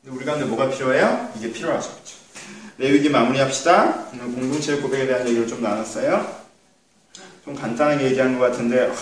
근데 0.03 0.15
우리 0.15 0.25
가운데 0.25 0.45
뭐가 0.45 0.69
필요해요? 0.69 1.33
이게 1.37 1.51
필요하죠. 1.51 1.91
그렇죠? 1.91 2.15
레위기 2.77 3.09
마무리합시다. 3.09 4.11
공동체 4.11 4.75
고백에 4.79 5.07
대한 5.07 5.27
얘기를 5.27 5.47
좀 5.47 5.63
나눴어요. 5.63 6.45
좀 7.43 7.55
간단하게 7.55 8.05
얘기한 8.05 8.37
것 8.37 8.51
같은데, 8.51 8.93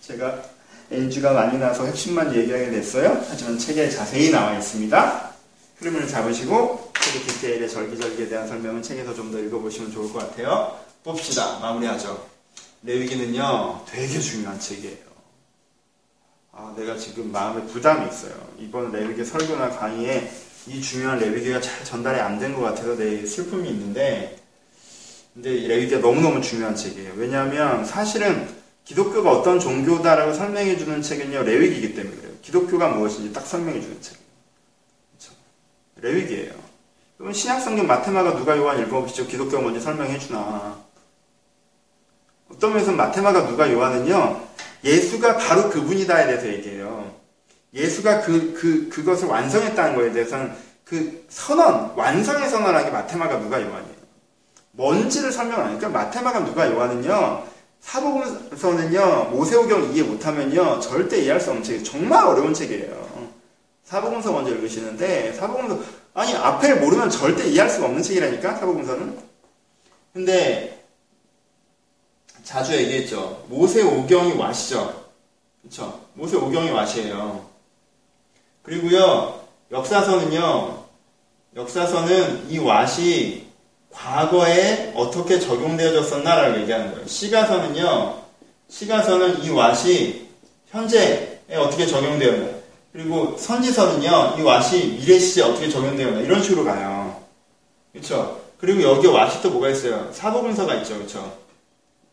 제가 0.00 0.42
NG가 0.90 1.32
많이 1.32 1.58
나서 1.58 1.86
핵심만 1.86 2.34
얘기하게 2.34 2.70
됐어요. 2.70 3.24
하지만 3.28 3.58
책에 3.58 3.88
자세히 3.88 4.30
나와 4.30 4.56
있습니다. 4.58 5.30
흐름을 5.78 6.08
잡으시고 6.08 6.92
책의 7.00 7.22
디테일의 7.26 7.70
절기절기에 7.70 8.28
대한 8.28 8.48
설명은 8.48 8.82
책에서 8.82 9.14
좀 9.14 9.30
더 9.30 9.38
읽어보시면 9.38 9.92
좋을 9.92 10.12
것 10.12 10.18
같아요. 10.18 10.76
봅시다. 11.04 11.58
마무리하죠. 11.60 12.26
레위기는요, 12.82 13.84
되게 13.88 14.18
중요한 14.18 14.58
책이에요. 14.58 15.10
아, 16.52 16.74
내가 16.76 16.96
지금 16.96 17.30
마음에 17.30 17.64
부담이 17.66 18.08
있어요. 18.10 18.32
이번 18.58 18.90
레위기 18.90 19.24
설교나 19.24 19.70
강의에 19.70 20.30
이 20.66 20.80
중요한 20.82 21.18
레위기가 21.18 21.60
잘 21.60 21.84
전달이 21.84 22.18
안 22.20 22.38
된 22.38 22.54
것 22.54 22.62
같아서 22.62 22.96
내 22.96 23.24
슬픔이 23.24 23.68
있는데, 23.70 24.36
근데 25.32 25.50
레위기가 25.68 26.00
너무너무 26.00 26.42
중요한 26.42 26.74
책이에요. 26.74 27.12
왜냐하면 27.16 27.84
사실은 27.84 28.48
기독교가 28.90 29.30
어떤 29.30 29.60
종교다라고 29.60 30.32
설명해 30.34 30.76
주는 30.76 31.00
책은요, 31.00 31.44
레위기이기 31.44 31.94
때문에 31.94 32.16
그래요. 32.16 32.32
기독교가 32.42 32.88
무엇인지 32.88 33.32
딱 33.32 33.46
설명해 33.46 33.80
주는 33.80 34.02
책. 34.02 34.16
그렇죠? 35.12 35.32
레위기예요. 36.00 36.54
그러면 37.16 37.32
신약성경 37.32 37.86
마테마가 37.86 38.36
누가 38.36 38.58
요한 38.58 38.80
읽어보시죠. 38.80 39.28
기독교가 39.28 39.62
뭔지 39.62 39.80
설명해 39.80 40.18
주나. 40.18 40.76
어떤 42.50 42.72
면에서 42.72 42.90
마테마가 42.90 43.46
누가 43.46 43.72
요한은요, 43.72 44.44
예수가 44.82 45.36
바로 45.36 45.70
그분이다에 45.70 46.26
대해서 46.26 46.48
얘기해요. 46.48 47.14
예수가 47.72 48.22
그, 48.22 48.54
그, 48.54 48.88
그것을 48.88 49.28
완성했다는 49.28 49.94
거에 49.94 50.10
대해서는 50.10 50.52
그 50.82 51.24
선언, 51.28 51.92
완성의 51.94 52.48
선언하기 52.48 52.90
마테마가 52.90 53.38
누가 53.38 53.62
요한이에요. 53.62 54.00
뭔지를 54.72 55.30
설명 55.30 55.60
안 55.60 55.66
하니까 55.68 55.88
마테마가 55.90 56.44
누가 56.44 56.68
요한은요, 56.68 57.59
사복음서는요, 57.80 59.30
모세오경 59.30 59.92
이해 59.92 60.02
못하면요, 60.02 60.80
절대 60.80 61.22
이해할 61.22 61.40
수 61.40 61.50
없는 61.50 61.64
책이에요. 61.64 61.84
정말 61.84 62.26
어려운 62.26 62.54
책이에요. 62.54 63.30
사복음서 63.84 64.32
먼저 64.32 64.54
읽으시는데, 64.54 65.32
사복음서, 65.32 65.82
아니, 66.14 66.34
앞에를 66.34 66.80
모르면 66.80 67.10
절대 67.10 67.48
이해할 67.48 67.68
수가 67.68 67.86
없는 67.86 68.02
책이라니까, 68.02 68.56
사복음서는. 68.56 69.18
근데, 70.12 70.84
자주 72.44 72.74
얘기했죠. 72.74 73.44
모세오경이 73.48 74.34
와시죠. 74.34 75.10
그쵸? 75.62 76.06
모세오경이 76.14 76.70
와시예요. 76.70 77.48
그리고요, 78.62 79.40
역사서는요, 79.70 80.84
역사서는 81.56 82.50
이 82.50 82.58
왓이 82.58 83.49
과거에 83.92 84.92
어떻게 84.94 85.38
적용되어졌었나라고 85.38 86.60
얘기하는 86.60 86.92
거예요. 86.92 87.06
시가서는요, 87.06 88.22
시가서는 88.68 89.42
이 89.42 89.50
왓이 89.50 90.20
현재에 90.70 91.40
어떻게 91.56 91.86
적용되었나. 91.86 92.60
그리고 92.92 93.36
선지서는요, 93.36 94.36
이 94.38 94.42
왓이 94.42 94.98
미래 94.98 95.18
시제에 95.18 95.44
어떻게 95.44 95.68
적용되었나. 95.68 96.20
이런 96.20 96.42
식으로 96.42 96.64
가요. 96.64 97.20
그쵸? 97.92 98.40
그리고 98.58 98.82
여기 98.82 99.06
왓이 99.06 99.42
또 99.42 99.50
뭐가 99.50 99.70
있어요? 99.70 100.10
사복음서가 100.12 100.74
있죠. 100.76 100.98
그쵸? 100.98 101.38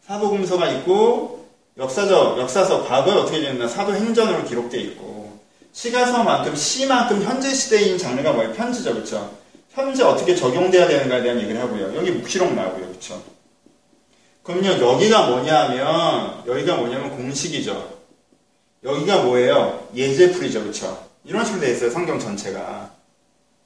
사복음서가 0.05 0.69
있고, 0.71 1.45
역사적, 1.78 2.39
역사서, 2.39 2.88
과거에 2.88 3.13
어떻게 3.13 3.39
되었나. 3.41 3.67
사도행전으로 3.67 4.45
기록되어 4.45 4.80
있고, 4.82 5.39
시가서만큼, 5.73 6.55
시만큼 6.55 7.21
현재 7.21 7.53
시대인 7.53 7.97
장르가 7.97 8.34
뭐예요? 8.34 8.53
편지죠. 8.53 8.95
그쵸? 8.95 9.32
현재 9.86 10.03
어떻게 10.03 10.36
적용돼야 10.36 10.88
되는가에 10.88 11.21
대한 11.21 11.39
얘기를 11.39 11.61
하고요. 11.61 11.95
여기 11.95 12.11
묵시록 12.11 12.53
나오고요. 12.53 12.88
그쵸? 12.89 13.21
그럼요, 14.43 14.82
여기가 14.82 15.28
뭐냐면, 15.30 16.43
여기가 16.47 16.78
뭐냐면 16.78 17.11
공식이죠. 17.11 17.97
여기가 18.84 19.23
뭐예요? 19.23 19.88
예제풀이죠. 19.93 20.63
그쵸? 20.63 21.07
이런 21.23 21.45
식으로 21.45 21.61
돼 21.61 21.71
있어요. 21.71 21.89
성경 21.91 22.19
전체가. 22.19 22.91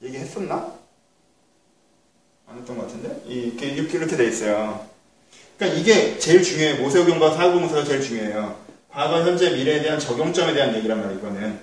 얘기했었나? 0.02 0.74
안 2.48 2.58
했던 2.58 2.76
것 2.76 2.86
같은데? 2.86 3.22
이렇게, 3.26 3.68
이렇게, 3.68 3.98
이렇게 3.98 4.16
돼 4.16 4.26
있어요. 4.26 4.86
그러니까 5.56 5.80
이게 5.80 6.18
제일 6.18 6.42
중요해요. 6.42 6.82
모세오경과 6.82 7.34
사고공서가 7.34 7.84
제일 7.84 8.02
중요해요. 8.02 8.60
과거, 8.90 9.22
현재, 9.22 9.50
미래에 9.50 9.80
대한 9.80 9.98
적용점에 9.98 10.52
대한 10.52 10.74
얘기란 10.74 11.00
말이에요, 11.00 11.18
이거는. 11.18 11.60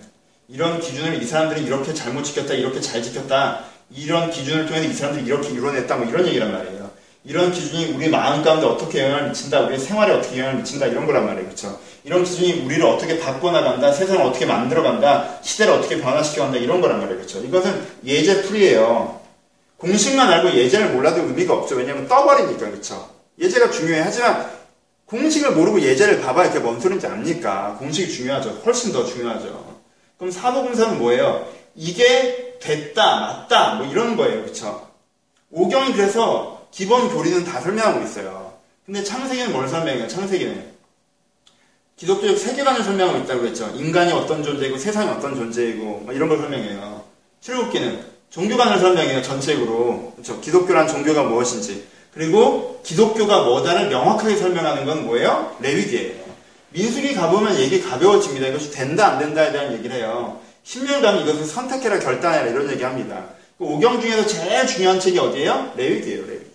이런 0.47 0.79
기준을 0.79 1.21
이 1.21 1.25
사람들이 1.25 1.63
이렇게 1.65 1.93
잘못 1.93 2.23
지켰다, 2.23 2.53
이렇게 2.53 2.79
잘 2.81 3.03
지켰다, 3.03 3.65
이런 3.91 4.29
기준을 4.29 4.67
통해서 4.67 4.87
이 4.87 4.93
사람들이 4.93 5.25
이렇게 5.25 5.49
이뤄냈다, 5.49 5.95
뭐 5.97 6.07
이런 6.07 6.27
얘기란 6.27 6.51
말이에요. 6.51 6.89
이런 7.25 7.51
기준이 7.51 7.93
우리 7.93 8.09
마음 8.09 8.43
가운데 8.43 8.65
어떻게 8.65 9.03
영향을 9.03 9.29
미친다, 9.29 9.61
우리 9.61 9.77
생활에 9.77 10.13
어떻게 10.13 10.39
영향을 10.39 10.59
미친다, 10.59 10.87
이런 10.87 11.05
거란 11.05 11.25
말이에요. 11.25 11.45
그렇죠? 11.45 11.79
이런 12.03 12.23
기준이 12.23 12.61
우리를 12.61 12.85
어떻게 12.85 13.19
바꿔나간다, 13.19 13.91
세상을 13.91 14.21
어떻게 14.21 14.45
만들어간다, 14.45 15.39
시대를 15.41 15.73
어떻게 15.73 15.99
변화시켜간다, 15.99 16.57
이런 16.57 16.81
거란 16.81 16.99
말이에요. 16.99 17.17
그렇죠? 17.17 17.39
이것은 17.39 17.81
예제풀이에요. 18.05 19.19
공식만 19.77 20.29
알고 20.29 20.53
예제를 20.57 20.89
몰라도 20.89 21.21
의미가 21.21 21.53
없죠. 21.53 21.75
왜냐하면 21.75 22.07
떠버리니까, 22.07 22.69
그렇죠? 22.69 23.09
예제가 23.39 23.71
중요해. 23.71 24.01
하지만 24.01 24.49
공식을 25.05 25.51
모르고 25.51 25.81
예제를 25.81 26.21
봐봐야 26.21 26.49
그게 26.49 26.59
뭔 26.59 26.79
소린지 26.79 27.07
압니까? 27.07 27.75
공식이 27.79 28.11
중요하죠. 28.11 28.61
훨씬 28.65 28.93
더 28.93 29.03
중요하죠. 29.05 29.77
그럼 30.17 30.31
사도공사는 30.31 30.99
뭐예요? 30.99 31.47
이게 31.75 32.48
됐다, 32.59 33.19
맞다, 33.19 33.75
뭐 33.75 33.87
이런 33.87 34.15
거예요. 34.15 34.43
그쵸? 34.43 34.87
오경이 35.51 35.93
그래서 35.93 36.67
기본 36.71 37.09
교리는 37.09 37.43
다 37.43 37.59
설명하고 37.59 38.03
있어요. 38.03 38.53
근데 38.85 39.03
창세기는 39.03 39.51
뭘 39.51 39.67
설명해요? 39.67 40.07
창세기는. 40.07 40.79
기독교적 41.95 42.37
세계관을 42.37 42.83
설명하고 42.83 43.19
있다고 43.19 43.45
했죠. 43.45 43.69
인간이 43.75 44.11
어떤 44.13 44.41
존재이고 44.41 44.77
세상이 44.77 45.09
어떤 45.09 45.35
존재이고 45.35 46.03
뭐 46.05 46.13
이런 46.13 46.29
걸 46.29 46.37
설명해요. 46.37 47.03
출국기는 47.41 48.03
종교관을 48.29 48.79
설명해요. 48.79 49.21
전체적으로. 49.21 50.13
그렇죠? 50.15 50.39
기독교란 50.39 50.87
종교가 50.87 51.23
무엇인지. 51.23 51.87
그리고 52.13 52.81
기독교가 52.83 53.43
뭐다를 53.43 53.89
명확하게 53.89 54.35
설명하는 54.37 54.85
건 54.85 55.05
뭐예요? 55.05 55.55
레위기예요. 55.59 56.23
민수기 56.71 57.15
가보면 57.15 57.59
얘기 57.59 57.81
가벼워집니다. 57.81 58.47
이것이 58.47 58.71
된다 58.71 59.07
안 59.07 59.19
된다에 59.19 59.51
대한 59.51 59.73
얘기를 59.73 59.95
해요. 59.95 60.39
10년 60.65 61.01
가면 61.01 61.23
이것을 61.23 61.45
선택해라 61.45 61.99
결단해라 61.99 62.47
이런 62.47 62.69
얘기합니다. 62.71 63.29
그 63.57 63.65
오경 63.65 64.01
중에서 64.01 64.25
제일 64.25 64.65
중요한 64.67 64.99
책이 64.99 65.17
어디예요? 65.19 65.73
레위기예요. 65.75 66.25
레위기. 66.25 66.45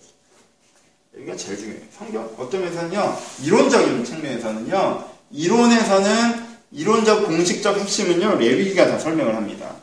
레위기가 1.13 1.37
제일 1.37 1.59
중요해요. 1.59 1.83
성경 1.97 2.35
어떤 2.39 2.61
면에서는요. 2.63 3.19
이론적인 3.45 4.05
측면에서는요. 4.05 5.05
이론에서는 5.31 6.45
이론적 6.73 7.27
공식적 7.27 7.79
핵심은요. 7.79 8.39
레위기가 8.39 8.89
다 8.89 8.99
설명을 8.99 9.35
합니다. 9.37 9.77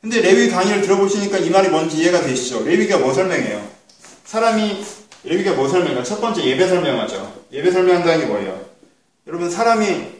근데 0.00 0.20
레위 0.20 0.48
강의를 0.48 0.82
들어보시니까 0.82 1.38
이 1.38 1.50
말이 1.50 1.68
뭔지 1.68 1.96
이해가 1.98 2.22
되시죠? 2.22 2.64
레위기가 2.64 2.98
뭐 2.98 3.12
설명해요? 3.12 3.66
사람이 4.24 4.84
레위기가 5.24 5.54
뭐 5.54 5.68
설명해요? 5.68 6.02
첫 6.04 6.20
번째 6.20 6.44
예배 6.44 6.68
설명하죠. 6.68 7.44
예배 7.52 7.70
설명한다는 7.72 8.20
게 8.20 8.26
뭐예요? 8.26 8.64
여러분 9.26 9.50
사람이 9.50 10.15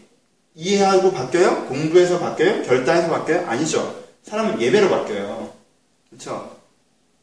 이해하고 0.57 1.13
바뀌어요? 1.13 1.67
공부해서 1.67 2.19
바뀌어요? 2.19 2.63
결단해서 2.63 3.11
바뀌어요? 3.11 3.47
아니죠. 3.47 4.05
사람은 4.23 4.61
예배로 4.61 4.89
바뀌어요. 4.89 5.53
그렇죠? 6.09 6.57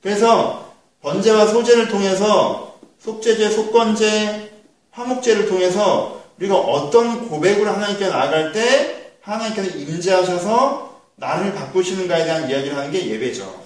그래서 0.01 0.73
번제와 1.01 1.47
소제를 1.47 1.87
통해서 1.87 2.79
속죄제, 2.99 3.49
속건제, 3.49 4.51
화목제를 4.91 5.47
통해서 5.47 6.23
우리가 6.37 6.55
어떤 6.55 7.27
고백으로 7.27 7.71
하나님께 7.71 8.07
나아갈 8.07 8.51
때 8.53 9.15
하나님께서 9.21 9.77
임재하셔서 9.77 11.01
나를 11.15 11.53
바꾸시는가에 11.53 12.25
대한 12.25 12.49
이야기를 12.49 12.77
하는 12.77 12.91
게 12.91 13.07
예배죠. 13.07 13.63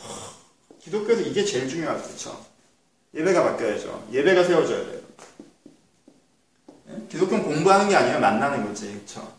기독교에서 0.81 1.21
이게 1.21 1.43
제일 1.43 1.67
중요하죠. 1.67 2.03
그렇죠? 2.03 2.45
예배가 3.13 3.43
바뀌어야죠. 3.43 4.07
예배가 4.13 4.43
세워져야 4.43 4.85
돼요. 4.85 4.97
기독교는 7.09 7.43
공부하는 7.43 7.89
게 7.89 7.95
아니라 7.95 8.19
만나는 8.19 8.65
거지. 8.65 8.87
그렇죠? 8.93 9.37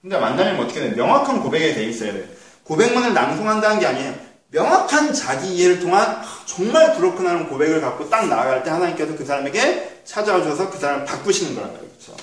근데 0.00 0.18
만나면 0.18 0.60
어떻게 0.60 0.80
돼? 0.80 0.90
명확한 0.90 1.42
고백에 1.42 1.74
돼 1.74 1.84
있어야 1.84 2.12
돼. 2.12 2.28
고백문을 2.64 3.14
낭송한다는 3.14 3.80
게 3.80 3.86
아니에요. 3.86 4.14
명확한 4.50 5.12
자기 5.12 5.54
이해를 5.56 5.80
통한 5.80 6.22
정말 6.46 6.96
그렇구나 6.96 7.30
하는 7.30 7.48
고백을 7.48 7.80
갖고 7.80 8.08
딱 8.08 8.28
나아갈 8.28 8.62
때 8.62 8.70
하나님께서 8.70 9.16
그 9.16 9.24
사람에게 9.24 10.02
찾아오셔서 10.04 10.70
그 10.70 10.78
사람을 10.78 11.04
바꾸시는 11.04 11.54
거란 11.54 11.72
말이에요. 11.72 11.90
그렇죠? 11.92 12.16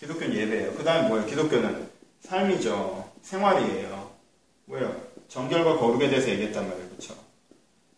기독교는 0.00 0.36
예배예요. 0.36 0.72
그 0.74 0.84
다음에 0.84 1.08
뭐예요? 1.08 1.26
기독교는 1.26 1.88
삶이죠. 2.22 3.10
생활이에요. 3.22 4.10
뭐예요? 4.66 4.96
정결과 5.28 5.76
거룩에 5.76 6.08
대해서 6.08 6.28
얘기했단 6.30 6.66
말이에요. 6.66 6.88
그렇죠? 6.88 7.14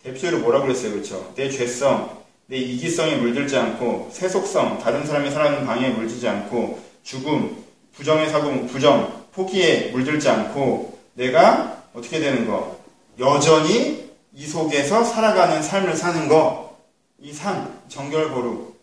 대표로 0.03 0.39
뭐라고 0.39 0.67
그랬어요? 0.67 0.93
그렇죠? 0.93 1.33
내 1.37 1.51
죄성, 1.51 2.25
내 2.47 2.57
이기성에 2.57 3.17
물들지 3.17 3.57
않고 3.57 4.11
세속성, 4.13 4.81
다른 4.81 5.07
사람이 5.07 5.31
살아가는 5.31 5.67
방해에 5.67 5.91
물들지 5.91 6.27
않고 6.27 6.81
죽음, 7.05 7.65
부정의 7.95 8.31
사고, 8.31 8.67
부정, 8.67 9.27
포기에 9.33 9.91
물들지 9.91 10.29
않고 10.29 10.99
내가 11.15 11.85
어떻게 11.95 12.21
되는 12.21 12.47
거? 12.47 12.79
여전히 13.19 14.11
이 14.33 14.47
속에서 14.47 15.05
살아가는 15.05 15.63
삶을 15.63 15.97
사는 15.97 16.29
거. 16.29 16.79
이 17.19 17.33
삶, 17.33 17.81
정결 17.89 18.31
거룩. 18.31 18.81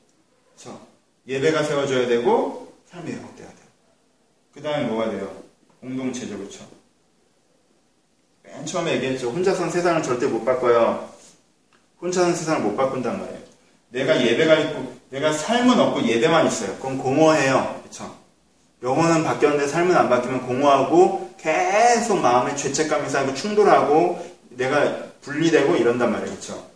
그렇죠? 0.56 0.80
예배가 1.28 1.64
세워져야 1.64 2.08
되고 2.08 2.74
삶이 2.86 3.12
회복돼야 3.12 3.48
돼요. 3.48 3.58
그 4.54 4.62
다음에 4.62 4.86
뭐가 4.86 5.10
돼요? 5.10 5.32
공동체죠. 5.82 6.38
그렇죠? 6.38 6.66
맨 8.44 8.66
처음에 8.66 8.96
얘기했죠. 8.96 9.30
혼자서는 9.32 9.72
세상을 9.72 10.04
절대 10.04 10.28
못 10.28 10.44
바꿔요. 10.46 11.10
혼자서는 12.02 12.36
세상을 12.36 12.62
못 12.62 12.76
바꾼단 12.76 13.20
말이에요. 13.20 13.40
내가 13.90 14.26
예배가 14.26 14.56
있고 14.60 14.98
내가 15.10 15.32
삶은 15.32 15.80
없고 15.80 16.04
예배만 16.04 16.48
있어요. 16.48 16.76
그건 16.76 16.98
공허해요. 16.98 17.80
그렇죠? 17.82 18.16
영혼은 18.84 19.24
바뀌었는데 19.24 19.68
삶은 19.68 19.96
안 19.96 20.10
바뀌면 20.10 20.46
공허하고 20.46 21.32
계속 21.38 22.20
마음에 22.20 22.56
죄책감이 22.56 23.10
쌓이고 23.10 23.34
충돌하고 23.34 24.26
내가 24.50 24.98
분리되고 25.22 25.76
이런단 25.76 26.12
말이에요. 26.12 26.32
그렇죠? 26.32 26.68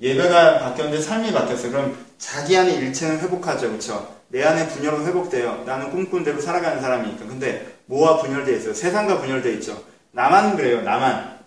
예배가 0.00 0.60
바뀌었는데 0.60 1.02
삶이 1.02 1.32
바뀌었어요. 1.32 1.72
그럼 1.72 2.06
자기 2.18 2.56
안에 2.56 2.74
일체는 2.74 3.20
회복하죠. 3.20 3.68
그렇죠? 3.68 4.16
내 4.28 4.44
안에 4.44 4.68
분열은 4.68 5.06
회복돼요. 5.06 5.64
나는 5.66 5.90
꿈꾼 5.90 6.22
대로 6.22 6.40
살아가는 6.40 6.80
사람이니까. 6.80 7.26
근데 7.26 7.66
뭐와 7.86 8.18
분열되어 8.22 8.56
있어요? 8.56 8.74
세상과 8.74 9.20
분열되어 9.20 9.52
있죠. 9.54 9.82
나만 10.12 10.56
그래요. 10.56 10.82
나만. 10.82 11.38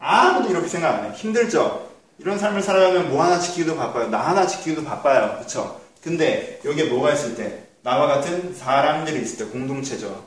아무도 0.00 0.50
이렇게 0.50 0.68
생각 0.68 0.94
안 0.94 1.04
해요. 1.04 1.12
힘들죠? 1.14 1.88
이런 2.18 2.38
삶을 2.38 2.62
살아가면 2.62 3.10
뭐 3.10 3.22
하나 3.22 3.38
지키기도 3.38 3.76
바빠요. 3.76 4.08
나 4.08 4.18
하나 4.18 4.46
지키기도 4.46 4.84
바빠요. 4.84 5.34
그렇죠? 5.36 5.80
근데 6.02 6.60
여기에 6.64 6.84
뭐가 6.84 7.12
있을 7.12 7.34
때 7.34 7.67
나와 7.88 8.06
같은 8.06 8.54
사람들이 8.54 9.22
있을 9.22 9.38
때 9.38 9.44
공동체죠. 9.50 10.26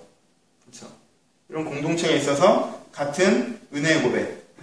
그렇죠? 0.64 0.88
이런 1.48 1.64
공동체가 1.64 2.12
있어서 2.16 2.82
같은 2.92 3.62
은혜의 3.72 4.02
고백. 4.02 4.56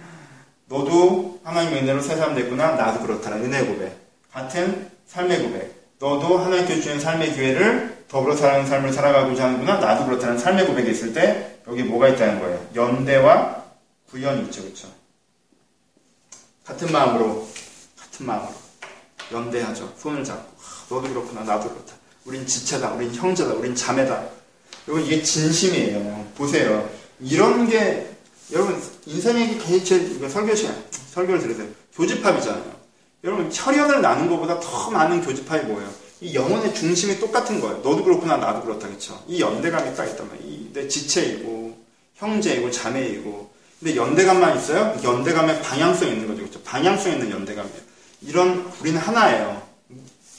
너도 0.65 1.39
하나님의 1.45 1.83
은혜로 1.83 2.01
새 2.01 2.17
사람 2.17 2.35
됐구나. 2.35 2.75
나도 2.75 2.99
그렇다라. 2.99 3.37
은혜의 3.37 3.67
고백. 3.67 3.97
같은 4.33 4.91
삶의 5.07 5.43
고백. 5.43 5.93
너도 5.99 6.39
하나님께 6.39 6.75
주신 6.75 6.99
삶의 6.99 7.35
기회를 7.35 8.03
더불어 8.09 8.35
살아가는 8.35 8.67
삶을 8.67 8.91
살아가고자 8.91 9.45
하는구나. 9.45 9.77
나도 9.77 10.05
그렇다는 10.05 10.37
삶의 10.37 10.67
고백이 10.67 10.91
있을 10.91 11.13
때 11.13 11.61
여기 11.69 11.83
뭐가 11.83 12.09
있다는 12.09 12.41
거예요. 12.41 12.67
연대와 12.75 13.63
구현이 14.09 14.43
있죠. 14.47 14.61
그렇죠? 14.63 14.89
같은 16.65 16.91
마음으로 16.91 17.47
같은 17.97 18.25
마음으로 18.25 18.53
연대하죠. 19.31 19.93
손을 19.95 20.25
잡고 20.25 20.51
너도 20.89 21.07
그렇구나. 21.07 21.43
나도 21.45 21.69
그렇다. 21.69 21.98
우린 22.25 22.45
지체다. 22.45 22.93
우린 22.93 23.13
형제다. 23.13 23.53
우린 23.53 23.75
자매다. 23.75 24.23
여러분 24.87 25.05
이게 25.05 25.21
진심이에요. 25.21 26.27
보세요. 26.35 26.89
이런 27.19 27.67
게 27.67 28.09
여러분 28.51 28.81
인생의 29.05 29.59
개체 29.59 29.99
설교 30.29 30.55
시간 30.55 30.83
설교를 31.13 31.39
들으세요. 31.39 31.67
교집합이잖아요. 31.95 32.79
여러분 33.23 33.49
혈연을 33.53 34.01
나눈 34.01 34.29
것보다 34.29 34.59
더 34.59 34.89
많은 34.91 35.21
교집합이 35.21 35.65
뭐예요? 35.65 35.89
이 36.21 36.33
영혼의 36.35 36.73
중심이 36.73 37.19
똑같은 37.19 37.59
거예요. 37.59 37.77
너도 37.77 38.03
그렇구나 38.03 38.37
나도 38.37 38.63
그렇다 38.63 38.87
그렇죠? 38.87 39.21
이 39.27 39.41
연대감이 39.41 39.95
딱 39.95 40.05
있단 40.05 40.27
말이에요. 40.27 40.73
내 40.73 40.87
지체이고 40.87 41.77
형제이고 42.15 42.71
자매이고 42.71 43.49
근데 43.79 43.95
연대감만 43.95 44.57
있어요? 44.57 44.97
연대감에 45.03 45.61
방향성 45.61 46.07
있는 46.09 46.27
거죠. 46.27 46.39
그렇죠? 46.41 46.61
방향성 46.63 47.13
있는 47.13 47.31
연대감이에요. 47.31 47.79
이런 48.21 48.71
우리는 48.81 48.99
하나예요. 48.99 49.61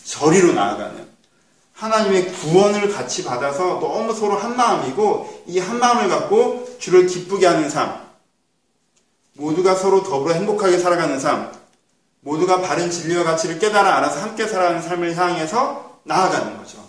저리로 0.05 0.53
나아가는 0.53 1.10
하나님의 1.81 2.33
구원을 2.35 2.93
같이 2.93 3.25
받아서 3.25 3.81
너무 3.81 4.15
서로 4.15 4.37
한 4.37 4.55
마음이고 4.55 5.45
이 5.47 5.59
한 5.59 5.79
마음을 5.79 6.09
갖고 6.09 6.77
주를 6.79 7.07
기쁘게 7.07 7.47
하는 7.47 7.71
삶. 7.71 8.07
모두가 9.35 9.75
서로 9.75 10.03
더불어 10.03 10.35
행복하게 10.35 10.79
살아가는 10.79 11.19
삶. 11.19 11.53
모두가 12.21 12.61
바른 12.61 12.91
진리와 12.91 13.25
가치를 13.25 13.59
깨달아 13.59 13.97
알아서 13.97 14.21
함께 14.21 14.47
살아가는 14.47 14.83
삶을 14.83 15.17
향해서 15.17 16.01
나아가는 16.05 16.59
거죠. 16.59 16.87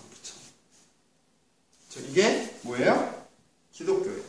그렇죠? 1.89 2.09
이게 2.09 2.53
뭐예요? 2.63 3.23
기독교예요. 3.71 4.21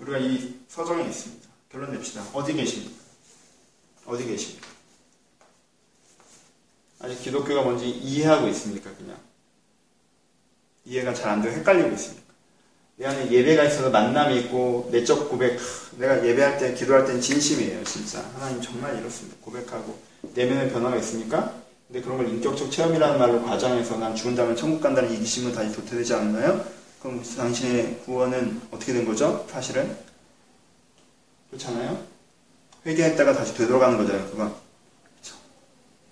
우리가 0.00 0.18
이 0.18 0.54
서정에 0.68 1.04
있습니다. 1.04 1.48
결론 1.72 1.92
냅시다. 1.92 2.22
어디 2.34 2.52
계십니까? 2.52 3.02
어디 4.04 4.26
계십니까? 4.26 4.68
아직 7.00 7.22
기독교가 7.22 7.62
뭔지 7.62 7.88
이해하고 7.88 8.46
있습니까? 8.48 8.90
그냥 8.96 9.16
이해가 10.84 11.14
잘 11.14 11.32
안 11.32 11.42
되고 11.42 11.54
헷갈리고 11.56 11.90
있습니까? 11.94 12.30
내 12.96 13.06
안에 13.06 13.30
예배가 13.30 13.64
있어서 13.64 13.88
만남이 13.90 14.38
있고 14.40 14.88
내적 14.92 15.30
고백 15.30 15.58
내가 15.96 16.24
예배할 16.26 16.58
때 16.58 16.74
기도할 16.74 17.06
땐 17.06 17.18
진심이에요 17.20 17.82
진짜 17.84 18.20
하나님 18.34 18.60
정말 18.60 18.98
이렇습니다 18.98 19.38
고백하고 19.40 19.98
내면의 20.34 20.70
변화가 20.70 20.96
있습니까? 20.98 21.54
근데 21.86 22.02
그런 22.02 22.18
걸 22.18 22.28
인격적 22.28 22.70
체험이라는 22.70 23.18
말로 23.18 23.42
과장해서 23.42 23.96
난 23.96 24.14
죽은 24.14 24.34
다음에 24.34 24.54
천국 24.54 24.80
간다는 24.82 25.10
이기심은 25.12 25.54
다시 25.54 25.72
도태되지 25.74 26.12
않나요? 26.14 26.64
그럼 27.00 27.22
당신의 27.36 28.00
구원은 28.04 28.60
어떻게 28.70 28.92
된 28.92 29.06
거죠? 29.06 29.46
사실은 29.50 29.96
그렇잖아요? 31.48 32.04
회개했다가 32.84 33.32
다시 33.34 33.54
되돌아가는 33.54 33.96
거잖아요 33.96 34.30
그건? 34.30 34.54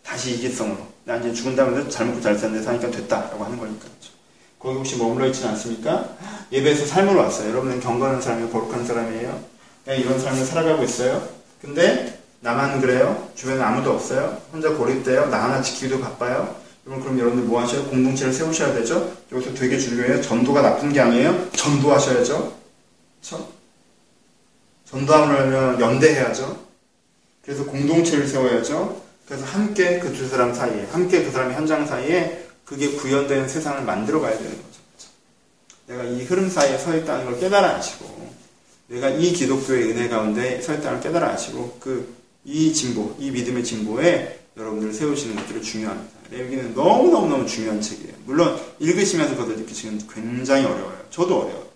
다시 0.09 0.33
이기성으로 0.37 0.79
난 1.05 1.21
이제 1.21 1.35
죽은 1.35 1.55
다음에 1.55 1.87
잘 1.91 2.07
먹고 2.07 2.19
잘 2.23 2.37
사는데 2.37 2.65
사니까 2.65 2.91
됐다라고 2.91 3.45
하는 3.45 3.59
거니까 3.59 3.81
그렇죠? 3.81 4.13
거기 4.59 4.77
혹시 4.79 4.97
머물러 4.97 5.27
있지는 5.27 5.51
않습니까? 5.51 6.17
예배에서 6.51 6.87
삶으로 6.87 7.21
왔어요. 7.21 7.51
여러분은 7.51 7.79
경건한 7.81 8.23
사람이에요? 8.23 8.49
거룩한 8.51 8.87
사람이에요? 8.87 9.45
그냥 9.85 10.01
이런 10.01 10.19
삶을 10.19 10.47
살아가고 10.47 10.83
있어요. 10.83 11.29
근데 11.61 12.19
나만 12.41 12.81
그래요? 12.81 13.29
주변에 13.35 13.63
아무도 13.63 13.93
없어요? 13.93 14.41
혼자 14.51 14.71
고립돼요? 14.71 15.27
나 15.27 15.45
하나 15.45 15.61
지키기도 15.61 16.01
바빠요? 16.01 16.57
여러분 16.87 17.05
그럼 17.05 17.19
여러분들 17.19 17.47
뭐 17.47 17.61
하셔요? 17.61 17.85
공동체를 17.89 18.33
세우셔야 18.33 18.73
되죠? 18.73 19.13
여기서 19.31 19.53
되게 19.53 19.77
중요해요. 19.79 20.23
전도가 20.23 20.63
나쁜 20.63 20.91
게 20.91 21.01
아니에요. 21.01 21.51
전도하셔야죠. 21.53 22.55
그렇죠? 23.21 23.49
전도하려면 24.87 25.79
연대해야죠. 25.79 26.65
그래서 27.45 27.65
공동체를 27.67 28.27
세워야죠. 28.27 29.08
그래서 29.29 29.45
함께 29.45 29.99
그 29.99 30.11
두 30.13 30.27
사람 30.27 30.55
사이에, 30.55 30.87
함께 30.91 31.23
그 31.23 31.31
사람의 31.31 31.55
현장 31.55 31.87
사이에 31.87 32.47
그게 32.65 32.89
구현된 32.89 33.47
세상을 33.47 33.83
만들어 33.85 34.21
가야 34.21 34.37
되는 34.37 34.51
거죠. 34.51 34.79
내가 35.87 36.05
이 36.05 36.25
흐름 36.25 36.49
사이에 36.49 36.79
서 36.79 36.97
있다는 36.97 37.27
걸 37.27 37.39
깨달아 37.39 37.77
아시고, 37.77 38.31
내가 38.89 39.11
이 39.11 39.33
기독교의 39.33 39.91
은혜 39.91 40.09
가운데 40.09 40.61
서 40.63 40.73
있다는 40.73 41.01
걸 41.01 41.01
깨달아 41.01 41.33
아시고, 41.33 41.77
그, 41.79 42.15
이 42.45 42.73
진보, 42.73 43.15
이 43.19 43.31
믿음의 43.31 43.63
진보에 43.65 44.39
여러분들을 44.57 44.95
세우시는 44.95 45.37
것들이 45.37 45.63
중요합니다. 45.63 46.19
레위기는 46.31 46.75
너무너무너무 46.75 47.47
중요한 47.47 47.81
책이에요. 47.83 48.15
물론, 48.25 48.59
읽으시면서 48.81 49.37
그것을 49.37 49.57
느끼시면 49.59 50.09
굉장히 50.13 50.65
어려워요. 50.65 50.99
저도 51.11 51.41
어려워요. 51.43 51.67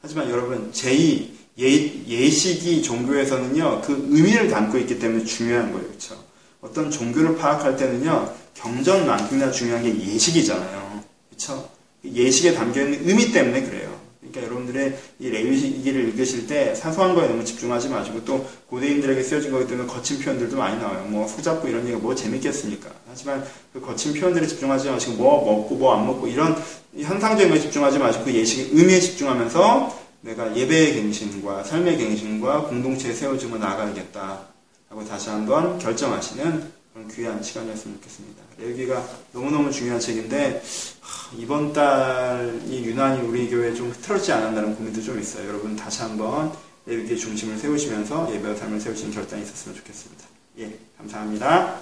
하지만 0.00 0.30
여러분, 0.30 0.72
제2, 0.72 1.28
예, 1.60 1.66
예식이 2.06 2.82
종교에서는요, 2.82 3.82
그 3.82 4.08
의미를 4.10 4.48
담고 4.48 4.78
있기 4.78 4.98
때문에 4.98 5.24
중요한 5.24 5.72
거예요. 5.72 5.86
그렇죠? 5.88 6.31
어떤 6.62 6.90
종교를 6.90 7.36
파악할 7.36 7.76
때는요, 7.76 8.32
경전만큼이나 8.54 9.50
중요한 9.50 9.82
게 9.82 9.90
예식이잖아요. 9.94 11.02
그쵸? 11.30 11.68
예식에 12.04 12.54
담겨있는 12.54 13.08
의미 13.08 13.32
때문에 13.32 13.62
그래요. 13.62 14.00
그러니까 14.20 14.42
여러분들의 14.44 14.98
이 15.18 15.28
레위기를 15.28 16.08
읽으실 16.08 16.46
때 16.46 16.74
사소한 16.74 17.14
거에 17.14 17.26
너무 17.26 17.44
집중하지 17.44 17.88
마시고 17.88 18.24
또 18.24 18.46
고대인들에게 18.68 19.22
쓰여진 19.22 19.50
거기 19.50 19.66
때문에 19.66 19.86
거친 19.86 20.20
표현들도 20.20 20.56
많이 20.56 20.80
나와요. 20.80 21.04
뭐 21.08 21.26
소잡고 21.26 21.68
이런 21.68 21.82
얘기가 21.82 21.98
뭐 21.98 22.14
재밌겠습니까? 22.14 22.88
하지만 23.08 23.44
그 23.72 23.80
거친 23.80 24.14
표현들에 24.14 24.46
집중하지 24.46 24.88
마시고 24.88 25.14
뭐 25.14 25.44
먹고 25.44 25.74
뭐 25.74 25.94
안 25.94 26.06
먹고 26.06 26.28
이런 26.28 26.56
현상적인 26.96 27.50
거에 27.50 27.60
집중하지 27.60 27.98
마시고 27.98 28.24
그 28.24 28.32
예식의 28.32 28.70
의미에 28.72 29.00
집중하면서 29.00 30.00
내가 30.22 30.56
예배의 30.56 30.94
갱신과 30.94 31.64
삶의 31.64 31.98
갱신과 31.98 32.62
공동체에 32.68 33.12
세워지고 33.12 33.58
나아가야겠다 33.58 34.51
하고 34.92 35.04
다시 35.06 35.30
한번 35.30 35.78
결정하시는 35.78 36.70
그런 36.92 37.08
귀한 37.08 37.42
시간이었으면 37.42 37.96
좋겠습니다. 37.96 38.42
레위기가 38.58 39.02
너무너무 39.32 39.70
중요한 39.70 39.98
책인데 39.98 40.62
이번 41.38 41.72
달이 41.72 42.84
유난히 42.84 43.26
우리 43.26 43.48
교회에 43.48 43.72
좀 43.72 43.90
흐트러지지 43.90 44.32
않았다는 44.32 44.76
고민도 44.76 45.00
좀 45.02 45.18
있어요. 45.18 45.48
여러분 45.48 45.74
다시 45.74 46.02
한번 46.02 46.52
레위기의 46.84 47.18
중심을 47.18 47.56
세우시면서 47.56 48.34
예배와 48.34 48.54
삶을 48.54 48.78
세우시는 48.78 49.14
결단이 49.14 49.42
있었으면 49.42 49.78
좋겠습니다. 49.78 50.24
예, 50.58 50.78
감사합니다. 50.98 51.78